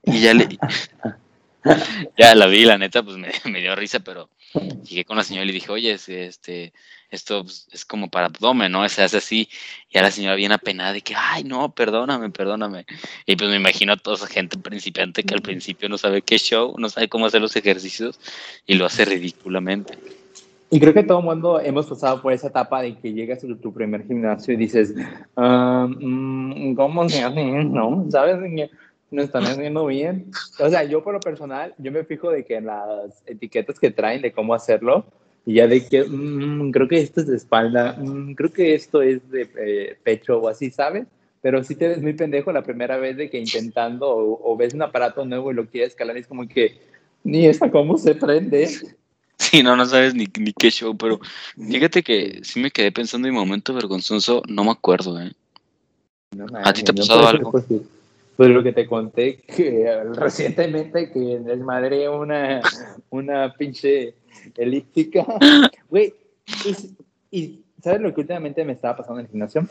[0.04, 0.48] y ya le...
[2.18, 4.28] ya la vi, la neta, pues me, dio risa, pero
[4.84, 6.72] llegué con la señora y le dije, oye, este,
[7.10, 8.88] esto pues, es como para abdomen, ¿no?
[8.88, 9.48] Se hace así.
[9.90, 12.86] Y a la señora bien apenada de que, ay, no, perdóname, perdóname.
[13.26, 16.38] Y pues me imagino a toda esa gente principiante que al principio no sabe qué
[16.38, 18.18] show, no sabe cómo hacer los ejercicios
[18.66, 19.98] y lo hace ridículamente.
[20.70, 23.60] Y creo que todo el mundo hemos pasado por esa etapa de que llegas a
[23.60, 24.94] tu primer gimnasio y dices,
[25.36, 27.44] mm, ¿cómo se hace?
[27.44, 28.06] ¿No?
[28.08, 28.38] ¿Sabes?
[29.12, 30.30] No están haciendo bien.
[30.58, 33.90] O sea, yo por lo personal, yo me fijo de que en las etiquetas que
[33.90, 35.04] traen de cómo hacerlo,
[35.44, 39.02] y ya de que mm, creo que esto es de espalda, mm, creo que esto
[39.02, 41.06] es de eh, pecho o así, ¿sabes?
[41.40, 44.82] Pero sí te ves muy pendejo la primera vez de que intentando o, ves un
[44.82, 46.78] aparato nuevo y lo quieres escalar y es como que
[47.24, 48.68] ni esta cómo se prende.
[49.38, 51.18] Sí, no, no sabes ni, ni qué show, pero
[51.56, 55.32] fíjate que sí me quedé pensando en mi momento vergonzoso, no me acuerdo, ¿eh?
[56.64, 57.52] ¿A ti te ha pasado algo?
[58.36, 62.60] Pues lo que te conté que recientemente que desmadré una,
[63.10, 64.14] una pinche
[64.56, 65.24] elíptica.
[65.88, 66.14] Güey,
[67.30, 69.66] y ¿sabes lo que últimamente me estaba pasando en el gimnasio?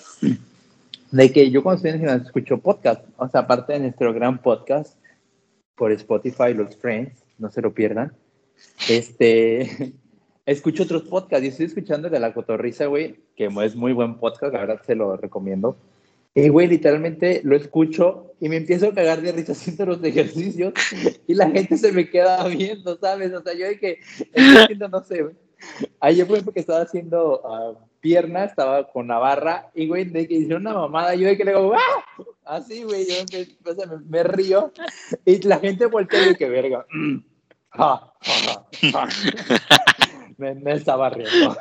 [1.12, 4.14] De que yo cuando estoy en el gimnasio escucho podcast, o sea, aparte de nuestro
[4.14, 4.98] gran podcast
[5.76, 8.14] por Spotify, los Friends, no se lo pierdan.
[8.88, 9.94] Este,
[10.46, 14.54] escucho otros podcasts y estoy escuchando de La Cotorriza, güey, que es muy buen podcast,
[14.54, 15.78] la verdad se lo recomiendo.
[16.34, 20.74] Y, güey, literalmente lo escucho y me empiezo a cagar de risa haciendo los ejercicios
[21.28, 23.34] y la gente se me queda viendo, ¿sabes?
[23.34, 24.00] O sea, yo de que
[24.36, 25.26] haciendo, no sé,
[26.00, 30.36] ayer fue porque estaba haciendo uh, pierna, estaba con la barra y, güey, de que
[30.36, 32.24] hice una mamada, yo de que le digo, ¡ah!
[32.46, 33.16] Así, güey, yo
[33.70, 34.72] o sea, me, río
[35.26, 36.86] y la gente voltea y que verga.
[40.38, 41.56] me, me estaba riendo.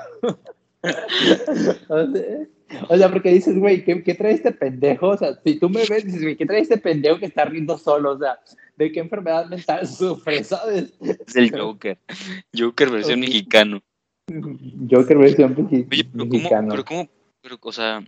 [1.89, 2.47] o sea,
[2.89, 5.09] o sea, porque dices, güey, ¿qué, ¿qué, trae este pendejo?
[5.09, 7.79] O sea, si tú me ves, dices, güey, ¿qué trae este pendejo que está riendo
[7.79, 8.13] solo?
[8.13, 8.39] O sea,
[8.77, 10.93] ¿de qué enfermedad mental sufre, sabes?
[11.01, 11.99] Es el Joker.
[12.57, 13.83] Joker versión mexicano.
[14.91, 16.69] Joker versión Oye, pero mexicano.
[16.69, 17.09] ¿cómo, pero cómo,
[17.43, 18.05] pero, o sea,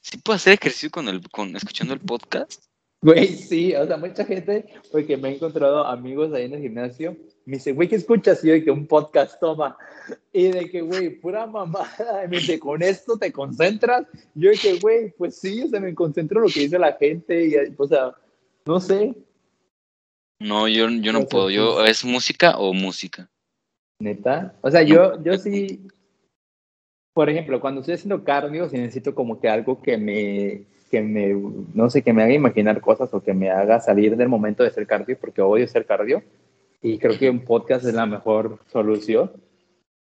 [0.00, 2.64] ¿sí puedo hacer ejercicio con el, con, escuchando el podcast?
[3.02, 7.16] Güey, sí, o sea, mucha gente, porque me he encontrado amigos ahí en el gimnasio,
[7.46, 8.42] me dice, güey, ¿qué escuchas?
[8.42, 9.76] Y yo de que un podcast toma.
[10.32, 12.26] Y de que, güey, pura mamada.
[12.28, 14.06] Me dice, ¿con esto te concentras?
[14.34, 16.94] Yo de que, güey, pues sí, o sea, me concentro en lo que dice la
[16.94, 17.46] gente.
[17.46, 18.14] Y, o sea,
[18.64, 19.14] no sé.
[20.40, 21.50] No, yo, yo no puedo.
[21.50, 23.28] Yo, ¿Es música o música?
[24.00, 24.54] ¿Neta?
[24.62, 25.86] O sea, yo, yo sí,
[27.12, 31.34] por ejemplo, cuando estoy haciendo cardio, si necesito como que algo que me, que me,
[31.74, 34.70] no sé, que me haga imaginar cosas o que me haga salir del momento de
[34.70, 36.22] hacer cardio, porque odio hacer cardio
[36.84, 39.32] y creo que un podcast es la mejor solución.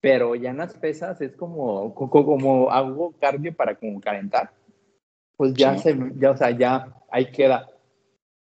[0.02, 4.52] pero ya en las pesas es como, como, hago cardio para como calentar,
[5.36, 7.68] pues ya se, ya, o sea, ya ahí queda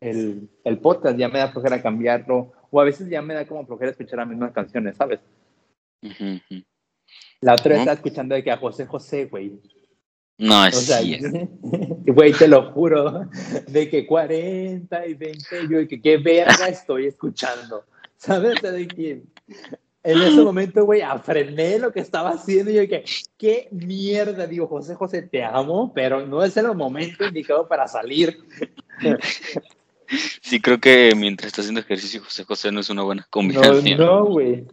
[0.01, 3.67] el, el podcast, ya me da flojera cambiarlo, o a veces ya me da como
[3.67, 5.19] flojera escuchar las mismas canciones, ¿sabes?
[7.41, 9.61] La otra vez estaba escuchando de que a José José, güey.
[10.39, 10.95] No, es o
[12.13, 13.29] Güey, te lo juro,
[13.67, 17.85] de que 40 y 20, yo de que qué verga estoy escuchando.
[18.23, 18.63] ¿Sabes?
[18.63, 19.23] De que
[20.05, 23.05] en ese momento, güey, afrené lo que estaba haciendo y yo dije,
[23.37, 28.39] qué mierda, digo, José José, te amo, pero no es el momento indicado para salir.
[30.41, 33.99] Sí, creo que mientras estás haciendo ejercicio, José José no es una buena combinación.
[33.99, 34.67] No, güey.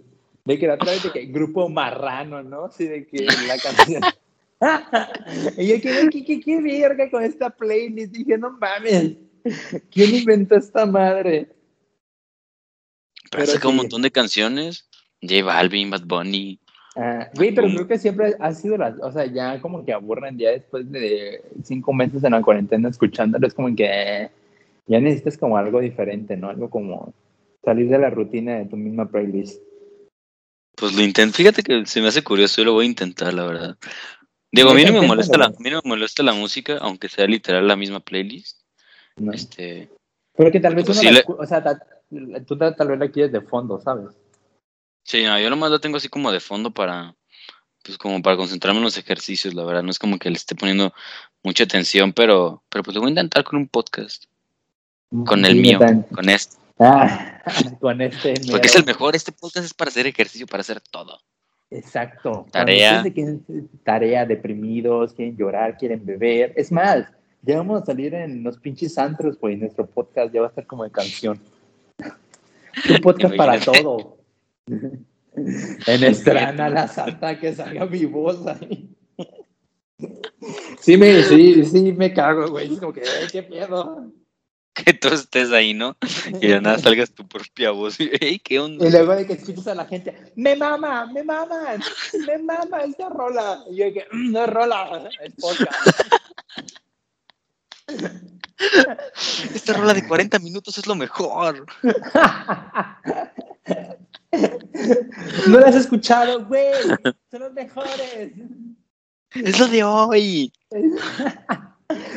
[0.45, 2.69] de que la otra vez de que grupo marrano, ¿no?
[2.71, 4.03] Sí, de que la canción.
[5.57, 8.13] y yo, ¿qué, qué, qué, verga con esta playlist?
[8.13, 9.13] Dije, no mames,
[9.89, 11.49] ¿quién inventó esta madre?
[13.31, 14.89] Pero, Pero un montón de canciones.
[15.21, 16.59] J Balvin, Bad Bunny.
[16.95, 20.37] Ah, güey, pero creo que siempre ha sido la, o sea, ya como que aburren
[20.37, 24.29] ya después de cinco meses en la cuarentena escuchándolo, es como que
[24.87, 26.49] ya necesitas como algo diferente, ¿no?
[26.49, 27.13] Algo como
[27.63, 29.61] salir de la rutina de tu misma playlist.
[30.75, 33.45] Pues lo intento, fíjate que se me hace curioso, yo lo voy a intentar, la
[33.45, 33.77] verdad.
[34.51, 37.07] Digo, a mí no me molesta la, a mí no me molesta la música, aunque
[37.07, 38.61] sea literal la misma playlist.
[39.15, 39.31] No.
[39.31, 39.89] Este,
[40.35, 41.79] Porque tal vez pues o sea,
[42.45, 44.15] tú tal vez la quieres de fondo, ¿sabes?
[45.03, 47.15] Sí, no, yo nomás la tengo así como de fondo para,
[47.83, 49.83] pues como para concentrarme en los ejercicios, la verdad.
[49.83, 50.93] No es como que le esté poniendo
[51.43, 54.25] mucha atención, pero, pero pues lo voy a intentar con un podcast.
[55.25, 55.79] Con el mío,
[56.13, 56.57] con este.
[56.77, 57.41] Ah,
[57.81, 58.35] con este.
[58.51, 61.19] Porque es el mejor, este podcast es para hacer ejercicio, para hacer todo.
[61.71, 62.45] Exacto.
[62.51, 63.03] Tarea.
[63.83, 66.53] tarea, deprimidos, quieren llorar, quieren beber.
[66.55, 67.07] Es más,
[67.41, 69.55] ya vamos a salir en los pinches antros, güey.
[69.55, 71.39] Nuestro podcast ya va a estar como de canción.
[72.89, 74.17] Un podcast para todo.
[75.35, 78.89] En estrana la santa que salga mi voz ahí.
[80.79, 82.73] Sí, me, sí, sí, me cago, güey.
[82.73, 83.01] Es como que,
[83.31, 84.11] qué miedo.
[84.73, 85.97] Que tú estés ahí, ¿no?
[86.41, 87.97] Y de nada salgas tu propia voz.
[87.99, 88.87] Hey, ¿qué onda?
[88.87, 91.75] Y luego de que escuchas a la gente, me mama, me mama,
[92.25, 93.63] me mama esta rola.
[93.69, 95.73] Y yo que, mm, no es rola, es podcast.
[99.53, 101.65] Esta rola de 40 minutos es lo mejor.
[105.47, 106.71] No las has escuchado, güey.
[107.31, 108.31] Son los mejores.
[109.33, 110.53] Es lo de hoy.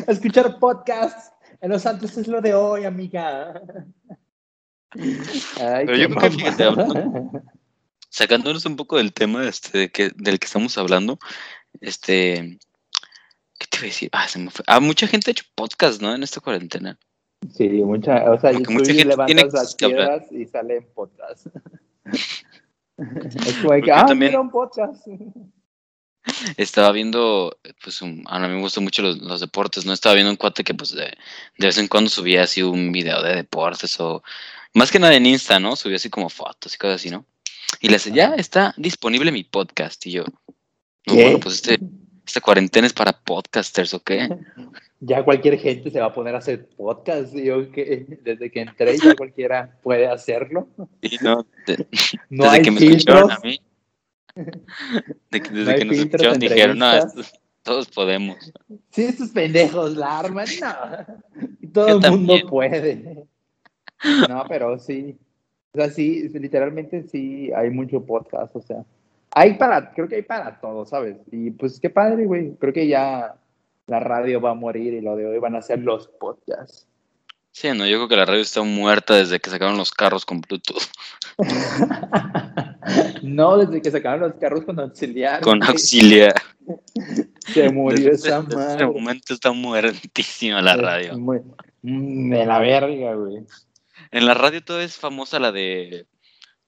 [0.07, 3.63] Escuchar podcasts en los Santos es lo de hoy, amiga.
[4.91, 6.65] Pero yo creo que fíjate,
[8.11, 11.19] sacándonos un poco del tema este, que, del que estamos hablando,
[11.81, 12.59] este,
[13.63, 14.09] ¿qué te iba a decir?
[14.13, 14.65] Ah, se me fue.
[14.67, 16.15] Ah, mucha gente ha hecho podcast, ¿no?
[16.15, 16.99] En esta cuarentena.
[17.55, 21.47] Sí, mucha, o sea, mucha gente tiene las piedras y salen podcast.
[23.47, 24.37] es como que, ah, también...
[24.37, 25.07] un podcast.
[26.57, 29.93] Estaba viendo, pues, a mí me gustan mucho los, deportes, ¿no?
[29.93, 31.07] Estaba viendo un cuate que, pues, de,
[31.59, 34.23] de, vez en cuando subía así un video de deportes o,
[34.75, 35.75] más que nada en Insta, ¿no?
[35.75, 37.25] Subía así como fotos y cosas así, ¿no?
[37.81, 40.07] Y le decía, ya está disponible mi podcast.
[40.07, 40.25] Y yo,
[41.07, 41.81] no, bueno, pues este,
[42.27, 44.29] esta cuarentena es para podcasters, ¿o qué?
[45.05, 47.35] Ya cualquier gente se va a poner a hacer podcast.
[47.35, 50.69] Yo que desde que entré ya cualquiera puede hacerlo.
[51.01, 51.45] Y no,
[52.31, 53.61] no desde que me escucharon a mí.
[55.41, 56.93] desde que nos escucharon dijeron, no,
[57.65, 58.53] todos podemos.
[58.93, 61.73] Sí, estos pendejos la arman, no.
[61.73, 63.27] Todo el mundo puede.
[64.29, 65.19] No, pero sí.
[65.73, 68.85] O sea, sí, literalmente sí hay mucho podcast, o sea
[69.35, 71.17] hay para, creo que hay para todo, ¿sabes?
[71.31, 72.55] Y pues qué padre, güey.
[72.57, 73.35] Creo que ya
[73.87, 76.87] la radio va a morir y lo de hoy van a ser los podcasts.
[77.51, 80.41] Sí, no, yo creo que la radio está muerta desde que sacaron los carros con
[80.41, 80.83] Bluetooth.
[83.23, 85.43] no, desde que sacaron los carros con auxiliar.
[85.43, 86.35] Con auxiliar.
[87.53, 88.55] Se murió esa madre.
[88.55, 91.13] En este momento está muertísima la radio.
[91.83, 93.45] De la verga, güey.
[94.11, 96.07] En la radio todo es famosa la de,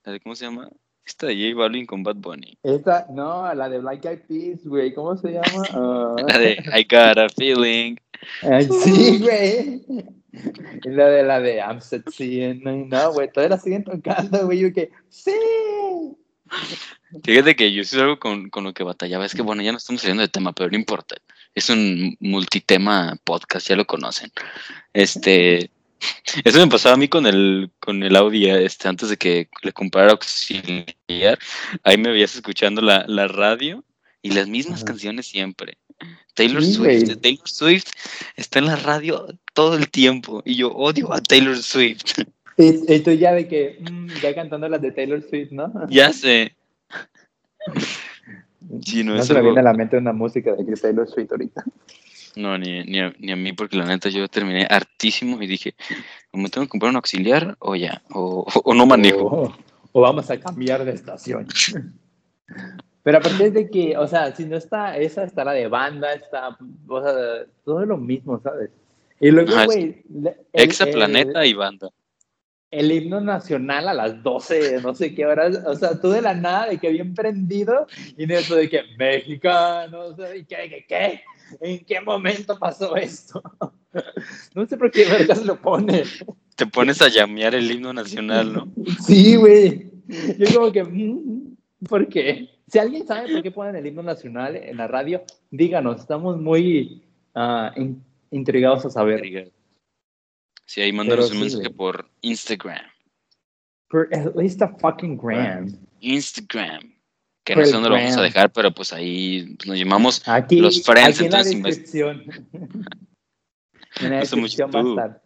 [0.02, 0.68] la de ¿cómo se llama?
[1.06, 2.56] Esta de J Balvin con Bad Bunny.
[2.62, 5.62] Esta, no, la de Black Eyed Peas, güey, ¿cómo se llama?
[5.74, 6.16] Uh...
[6.28, 7.96] la de I Got a Feeling.
[8.84, 9.82] sí, güey.
[10.84, 14.90] la de la de I'm sexy, no, güey, todas la siguen tocando, güey, yo que,
[15.10, 15.32] sí.
[17.22, 19.78] Fíjate que yo sí algo con, con, lo que batallaba, es que bueno, ya no
[19.78, 21.16] estamos saliendo de tema, pero no importa.
[21.54, 24.30] Es un multitema podcast, ya lo conocen.
[24.92, 25.70] Este,
[26.44, 29.72] eso me pasaba a mí con el, con el Audi, este, antes de que le
[29.72, 31.38] comprara auxiliar.
[31.82, 33.84] Ahí me veías escuchando la, la radio
[34.22, 35.78] y las mismas canciones siempre.
[36.34, 37.90] Taylor Swift, Taylor Swift
[38.36, 42.18] está en la radio todo el tiempo y yo odio a Taylor Swift.
[42.56, 45.72] Estoy ya de que, mm, ya cantando las de Taylor Swift, ¿no?
[45.88, 46.54] Ya sé.
[48.80, 51.62] Sí, no, se me viene a la mente una música de Taylor Swift ahorita.
[52.36, 55.74] No, ni, ni, a, ni, a, mí, porque la neta yo terminé hartísimo y dije,
[56.32, 58.02] ¿me tengo que comprar un auxiliar o ya?
[58.10, 59.54] O, o, no manejo.
[59.92, 61.46] O, vamos a cambiar de estación.
[63.02, 66.56] Pero aparte de que, o sea, si no está esa, está la de banda, está,
[66.88, 68.70] o sea, todo es lo mismo, ¿sabes?
[69.20, 70.02] Y luego, güey...
[70.52, 71.90] Exaplaneta y banda
[72.74, 76.34] el himno nacional a las 12, no sé qué horas, o sea, tú de la
[76.34, 80.84] nada, de que bien prendido, y de eso de que mexicano, o sea, ¿y qué,
[80.88, 81.22] qué,
[81.60, 83.42] ¿En qué momento pasó esto?
[84.56, 86.24] No sé por qué vergas lo pones.
[86.56, 88.72] Te pones a llamear el himno nacional, ¿no?
[89.06, 89.88] Sí, güey.
[90.36, 91.56] Yo como que, mm,
[91.88, 92.50] ¿por qué?
[92.66, 97.04] Si alguien sabe por qué ponen el himno nacional en la radio, díganos, estamos muy
[97.36, 97.96] uh,
[98.32, 99.52] intrigados a saber.
[100.66, 102.86] Sí, ahí mándanos un mensaje por Instagram.
[103.88, 105.76] Por at least a fucking gram.
[106.00, 106.93] Instagram.
[107.44, 111.20] Que no sé dónde lo vamos a dejar, pero pues ahí nos llamamos los friends.
[111.20, 112.22] Aquí en la descripción.
[114.00, 115.24] en la descripción va a estar.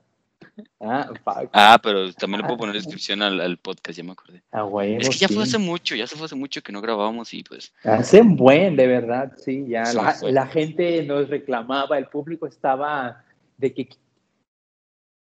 [0.80, 1.50] Ah, fuck.
[1.52, 4.42] ah, pero también le puedo poner descripción al, al podcast, ya me acordé.
[4.50, 6.80] Ah, bueno, es que ya fue hace mucho, ya se fue hace mucho que no
[6.80, 7.72] grabábamos y pues.
[7.84, 9.84] Hace buen, de verdad, sí, ya.
[9.92, 13.22] la, la, gente nos reclamaba, el público estaba
[13.56, 13.88] de que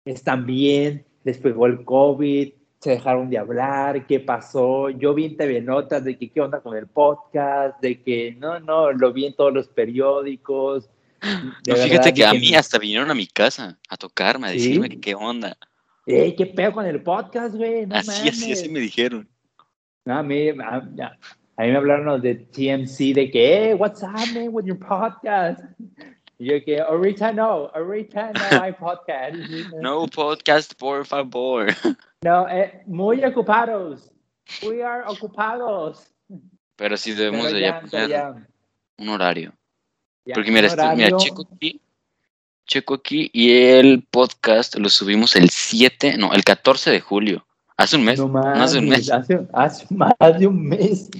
[0.04, 2.52] están bien, les pegó el COVID,
[2.82, 4.90] se dejaron de hablar, qué pasó.
[4.90, 8.58] Yo vi en TV Notas de que qué onda con el podcast, de que no,
[8.58, 10.90] no, lo vi en todos los periódicos.
[11.68, 15.00] No, fíjate que a mí hasta vinieron a mi casa a tocarme, a decirme que
[15.00, 15.56] qué onda.
[16.06, 17.86] Ey, qué pedo con el podcast, güey.
[17.92, 19.28] así, así, así me dijeron.
[20.04, 24.48] No, a mí, a, a, mí me hablaron de TMC de que, hey, what's happening
[24.50, 25.60] with your podcast?
[26.42, 29.36] Yo que, ahorita no, ahorita no hay podcast.
[29.80, 31.66] no podcast, por favor.
[32.24, 34.12] No, eh, muy ocupados.
[34.62, 36.06] We are ocupados.
[36.76, 38.46] Pero sí debemos de ya, poner
[38.96, 39.52] un horario.
[40.32, 41.80] Porque mira, este, mira, checo aquí,
[42.64, 47.44] checo aquí y el podcast lo subimos el 7, no, el 14 de julio.
[47.76, 48.20] Hace un mes.
[48.20, 49.10] No más de un mes.
[49.10, 51.10] Hace, hace, más de un mes.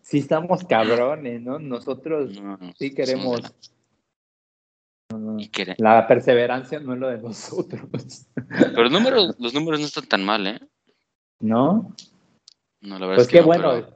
[0.00, 1.58] Sí estamos cabrones, ¿no?
[1.58, 2.30] Nosotros
[2.78, 3.42] sí queremos
[5.78, 8.28] la perseverancia no es lo de nosotros.
[8.48, 10.60] Pero los números, los números no están tan mal, ¿eh?
[11.40, 11.94] ¿No?
[12.80, 13.86] No, la verdad pues es que qué bueno.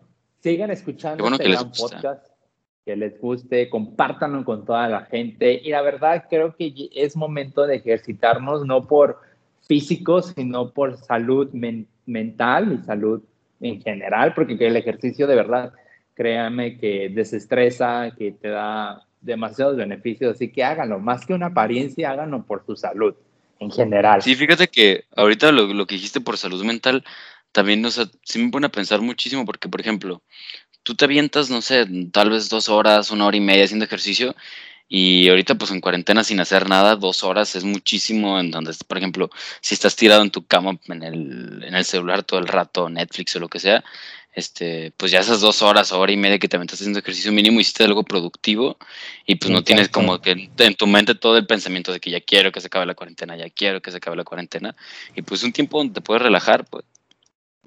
[0.40, 2.26] Sigan escuchando bueno este gran podcast.
[2.84, 5.58] Que les guste, compártanlo con toda la gente.
[5.62, 9.20] Y la verdad, creo que es momento de ejercitarnos, no por
[9.66, 11.50] físico, sino por salud
[12.04, 13.22] mental y salud
[13.60, 15.72] en general, porque el ejercicio de verdad,
[16.12, 22.10] créanme que desestresa, que te da demasiados beneficios, así que háganlo, más que una apariencia,
[22.10, 23.14] háganlo por su salud
[23.58, 24.22] en general.
[24.22, 27.04] Sí, fíjate que ahorita lo, lo que dijiste por salud mental,
[27.52, 30.22] también, o sea, sí me pone a pensar muchísimo porque, por ejemplo,
[30.82, 34.34] tú te avientas, no sé, tal vez dos horas, una hora y media haciendo ejercicio
[34.88, 38.98] y ahorita pues en cuarentena sin hacer nada, dos horas es muchísimo en donde, por
[38.98, 42.88] ejemplo, si estás tirado en tu cama en el, en el celular todo el rato,
[42.90, 43.82] Netflix o lo que sea,
[44.34, 47.60] este, pues ya esas dos horas, hora y media que te metes haciendo ejercicio mínimo,
[47.60, 48.76] hiciste algo productivo
[49.26, 52.20] y pues no tienes como que en tu mente todo el pensamiento de que ya
[52.20, 54.74] quiero que se acabe la cuarentena, ya quiero que se acabe la cuarentena
[55.14, 56.84] y pues un tiempo donde te puedes relajar, pues.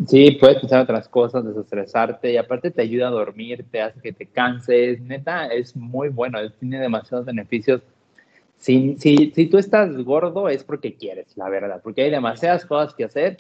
[0.08, 4.14] Sí, puedes pensar otras cosas, desestresarte y aparte te ayuda a dormir, te hace que
[4.14, 7.82] te canses, neta, es muy bueno, tiene demasiados beneficios.
[8.60, 12.94] Si, si, si tú estás gordo es porque quieres, la verdad, porque hay demasiadas cosas
[12.94, 13.38] que hacer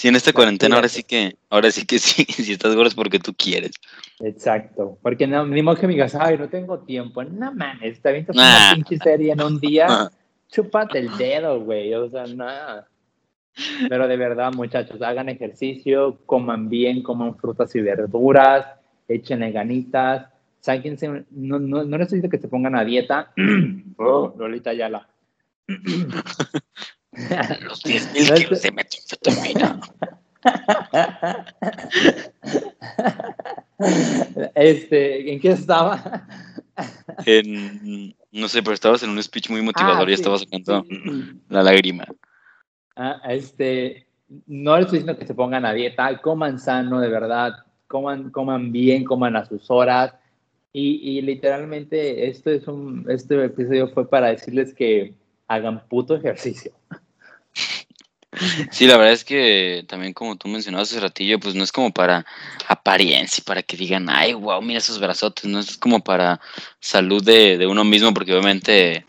[0.00, 2.94] Sí, en esta cuarentena ahora sí que, ahora sí que sí, si estás gordo es
[2.94, 3.72] porque tú quieres.
[4.20, 7.22] Exacto, porque no, ni modo que me digas, ay, no tengo tiempo.
[7.22, 10.10] No mames, está bien una pinche serie en un día,
[10.50, 12.88] chúpate el dedo, güey, o sea, nada.
[13.90, 18.64] Pero de verdad, muchachos, hagan ejercicio, coman bien, coman frutas y verduras,
[19.06, 20.28] échenle ganitas,
[20.60, 23.34] sáquense, no, no, no necesito que se pongan a dieta.
[23.98, 25.06] oh, Lolita Yala.
[27.60, 29.79] Los 10 mil kilos de metanfetamina.
[34.54, 36.26] Este, ¿en qué estaba?
[37.24, 40.84] En, no sé, pero estabas en un speech muy motivador y ah, estabas sacando
[41.48, 42.04] la lágrima.
[42.96, 44.06] Ah, este,
[44.46, 47.54] no les estoy diciendo que se pongan a dieta, coman sano, de verdad,
[47.86, 50.14] coman, coman bien, coman a sus horas.
[50.72, 55.14] Y, y literalmente, esto es un, este episodio fue para decirles que
[55.48, 56.72] hagan puto ejercicio.
[58.70, 61.92] Sí, la verdad es que también como tú mencionabas hace ratillo, pues no es como
[61.92, 62.24] para
[62.68, 66.40] apariencia y para que digan, ay, wow, mira esos brazotes, no es como para
[66.78, 69.04] salud de, uno mismo, porque obviamente,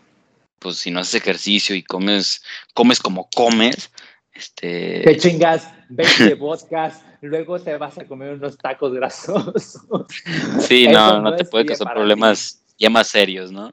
[0.58, 2.44] pues si no haces ejercicio y comes,
[2.74, 3.92] comes como comes,
[4.34, 5.02] este...
[5.04, 9.82] Te chingas 20 vodkas, luego te vas a comer unos tacos grasosos.
[10.62, 13.72] Sí, no, no, te puede causar problemas ya más serios, ¿no?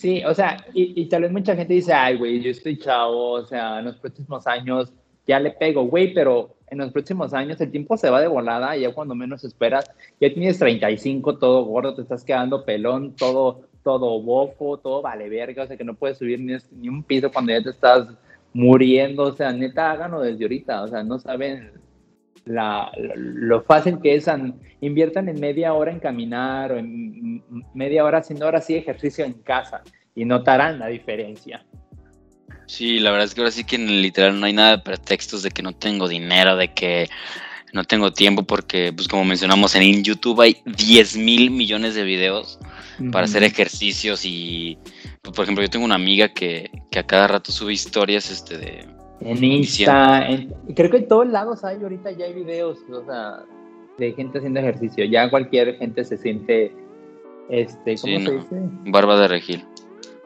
[0.00, 3.44] Sí, o sea, y, tal vez mucha gente dice, ay, güey, yo estoy chavo, o
[3.44, 4.90] sea, en los próximos años
[5.26, 8.74] ya le pego, güey, pero en los próximos años el tiempo se va de volada,
[8.78, 14.22] ya cuando menos esperas, ya tienes 35, todo gordo, te estás quedando pelón, todo, todo
[14.22, 17.52] bofo, todo vale verga, o sea, que no puedes subir ni, ni un piso cuando
[17.52, 18.08] ya te estás
[18.54, 21.72] muriendo, o sea, neta, háganlo desde ahorita, o sea, no saben
[22.44, 24.26] la, lo fácil que es,
[24.80, 27.42] inviertan en media hora en caminar o en
[27.74, 29.82] media hora haciendo ahora sí ejercicio en casa
[30.14, 31.64] y notarán la diferencia.
[32.66, 35.42] Sí, la verdad es que ahora sí que en literal no hay nada de pretextos
[35.42, 37.08] de que no tengo dinero, de que
[37.72, 42.58] no tengo tiempo, porque pues como mencionamos en YouTube hay 10 mil millones de videos
[43.12, 44.78] para hacer ejercicios y,
[45.22, 48.58] pues, por ejemplo, yo tengo una amiga que, que a cada rato sube historias este
[48.58, 50.26] de en Insta,
[50.74, 53.44] creo que en todos lados hay ahorita ya hay videos, o sea,
[53.98, 55.04] de gente haciendo ejercicio.
[55.04, 56.74] Ya cualquier gente se siente,
[57.50, 58.56] este, ¿cómo se dice?
[58.86, 59.64] Barba de regil.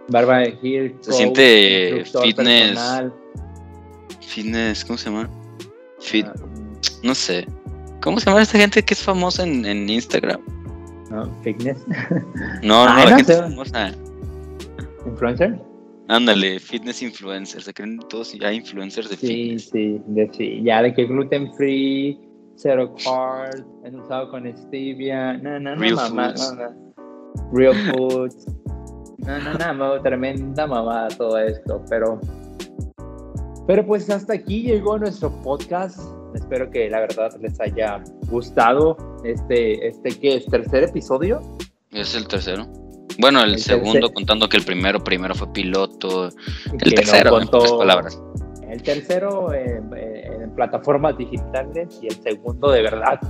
[0.09, 0.97] Barba de regil.
[1.01, 2.81] Se siente fitness.
[4.21, 5.29] Fitness, ¿cómo se llama?
[6.01, 6.35] Fit, ah.
[7.03, 7.47] no sé.
[8.01, 10.41] ¿Cómo se llama esta gente que es famosa en, en Instagram?
[11.11, 11.79] No, fitness.
[12.63, 13.93] No, no, la gente es famosa.
[15.07, 15.74] ¿Influencer?
[16.09, 19.71] Ándale, fitness influencers, se creen todos ya influencers de fitness.
[19.71, 22.21] Sí, sí, sí, ya de que gluten free,
[22.57, 26.57] zero carbs, usado con stevia, no, no, no, Real mamá, foods.
[27.53, 28.47] Real foods.
[29.19, 32.21] No, no, no, tremenda mamada todo esto, pero
[33.67, 35.99] pero pues hasta aquí llegó nuestro podcast.
[36.35, 41.41] Espero que la verdad les haya gustado este este que es tercer episodio.
[41.93, 42.84] Es el tercero.
[43.19, 46.31] Bueno, el, segundo, contando que el primero, primero fue piloto.
[46.81, 48.21] El tercero, en palabras.
[48.69, 49.81] El tercero eh,
[50.43, 53.21] en plataformas digitales y el segundo de verdad.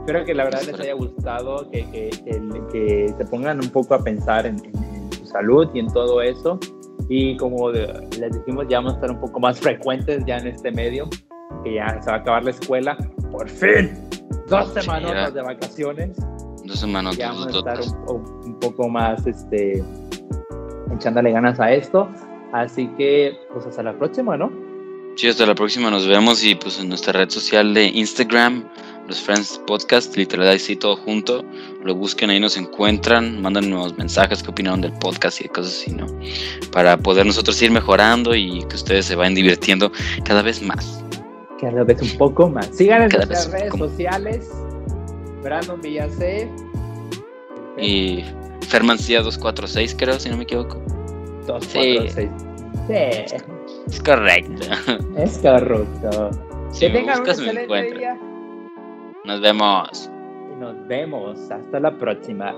[0.00, 2.10] Espero que la verdad les haya gustado, que, que,
[2.72, 4.58] que, se pongan un poco a pensar en,
[5.10, 6.58] su salud y en todo eso.
[7.08, 10.70] Y como les dijimos, ya vamos a estar un poco más frecuentes ya en este
[10.70, 11.08] medio,
[11.64, 12.96] que ya se va a acabar la escuela.
[13.30, 13.92] Por fin,
[14.48, 16.16] dos semanas de vacaciones.
[16.64, 17.16] Dos semanas.
[17.16, 19.82] Ya vamos a estar un, poco más este,
[20.94, 22.08] echándole ganas a esto.
[22.52, 24.50] Así que, pues hasta la próxima, ¿no?
[25.16, 28.68] Sí, hasta la próxima nos vemos y pues en nuestra red social de Instagram,
[29.08, 31.42] los Friends Podcast, literal así todo junto,
[31.82, 36.06] lo busquen ahí nos encuentran, mándanos mensajes, qué opinaron del podcast y cosas así, ¿no?
[36.70, 39.90] Para poder nosotros ir mejorando y que ustedes se vayan divirtiendo
[40.22, 41.02] cada vez más.
[41.60, 42.68] Cada vez un poco más.
[42.76, 44.50] Sigan en nuestras redes sociales.
[45.42, 46.50] Brandon Villacé.
[47.78, 48.22] Y
[48.62, 50.80] Fermancía 246, creo, si no me equivoco.
[51.46, 52.30] 246.
[52.86, 52.94] Sí.
[53.86, 54.66] Es correcto.
[55.16, 56.30] Es correcto.
[56.78, 58.18] que tengan un excelente día.
[59.24, 60.10] Nos vemos.
[60.52, 61.50] Y nos vemos.
[61.50, 62.54] Hasta la próxima.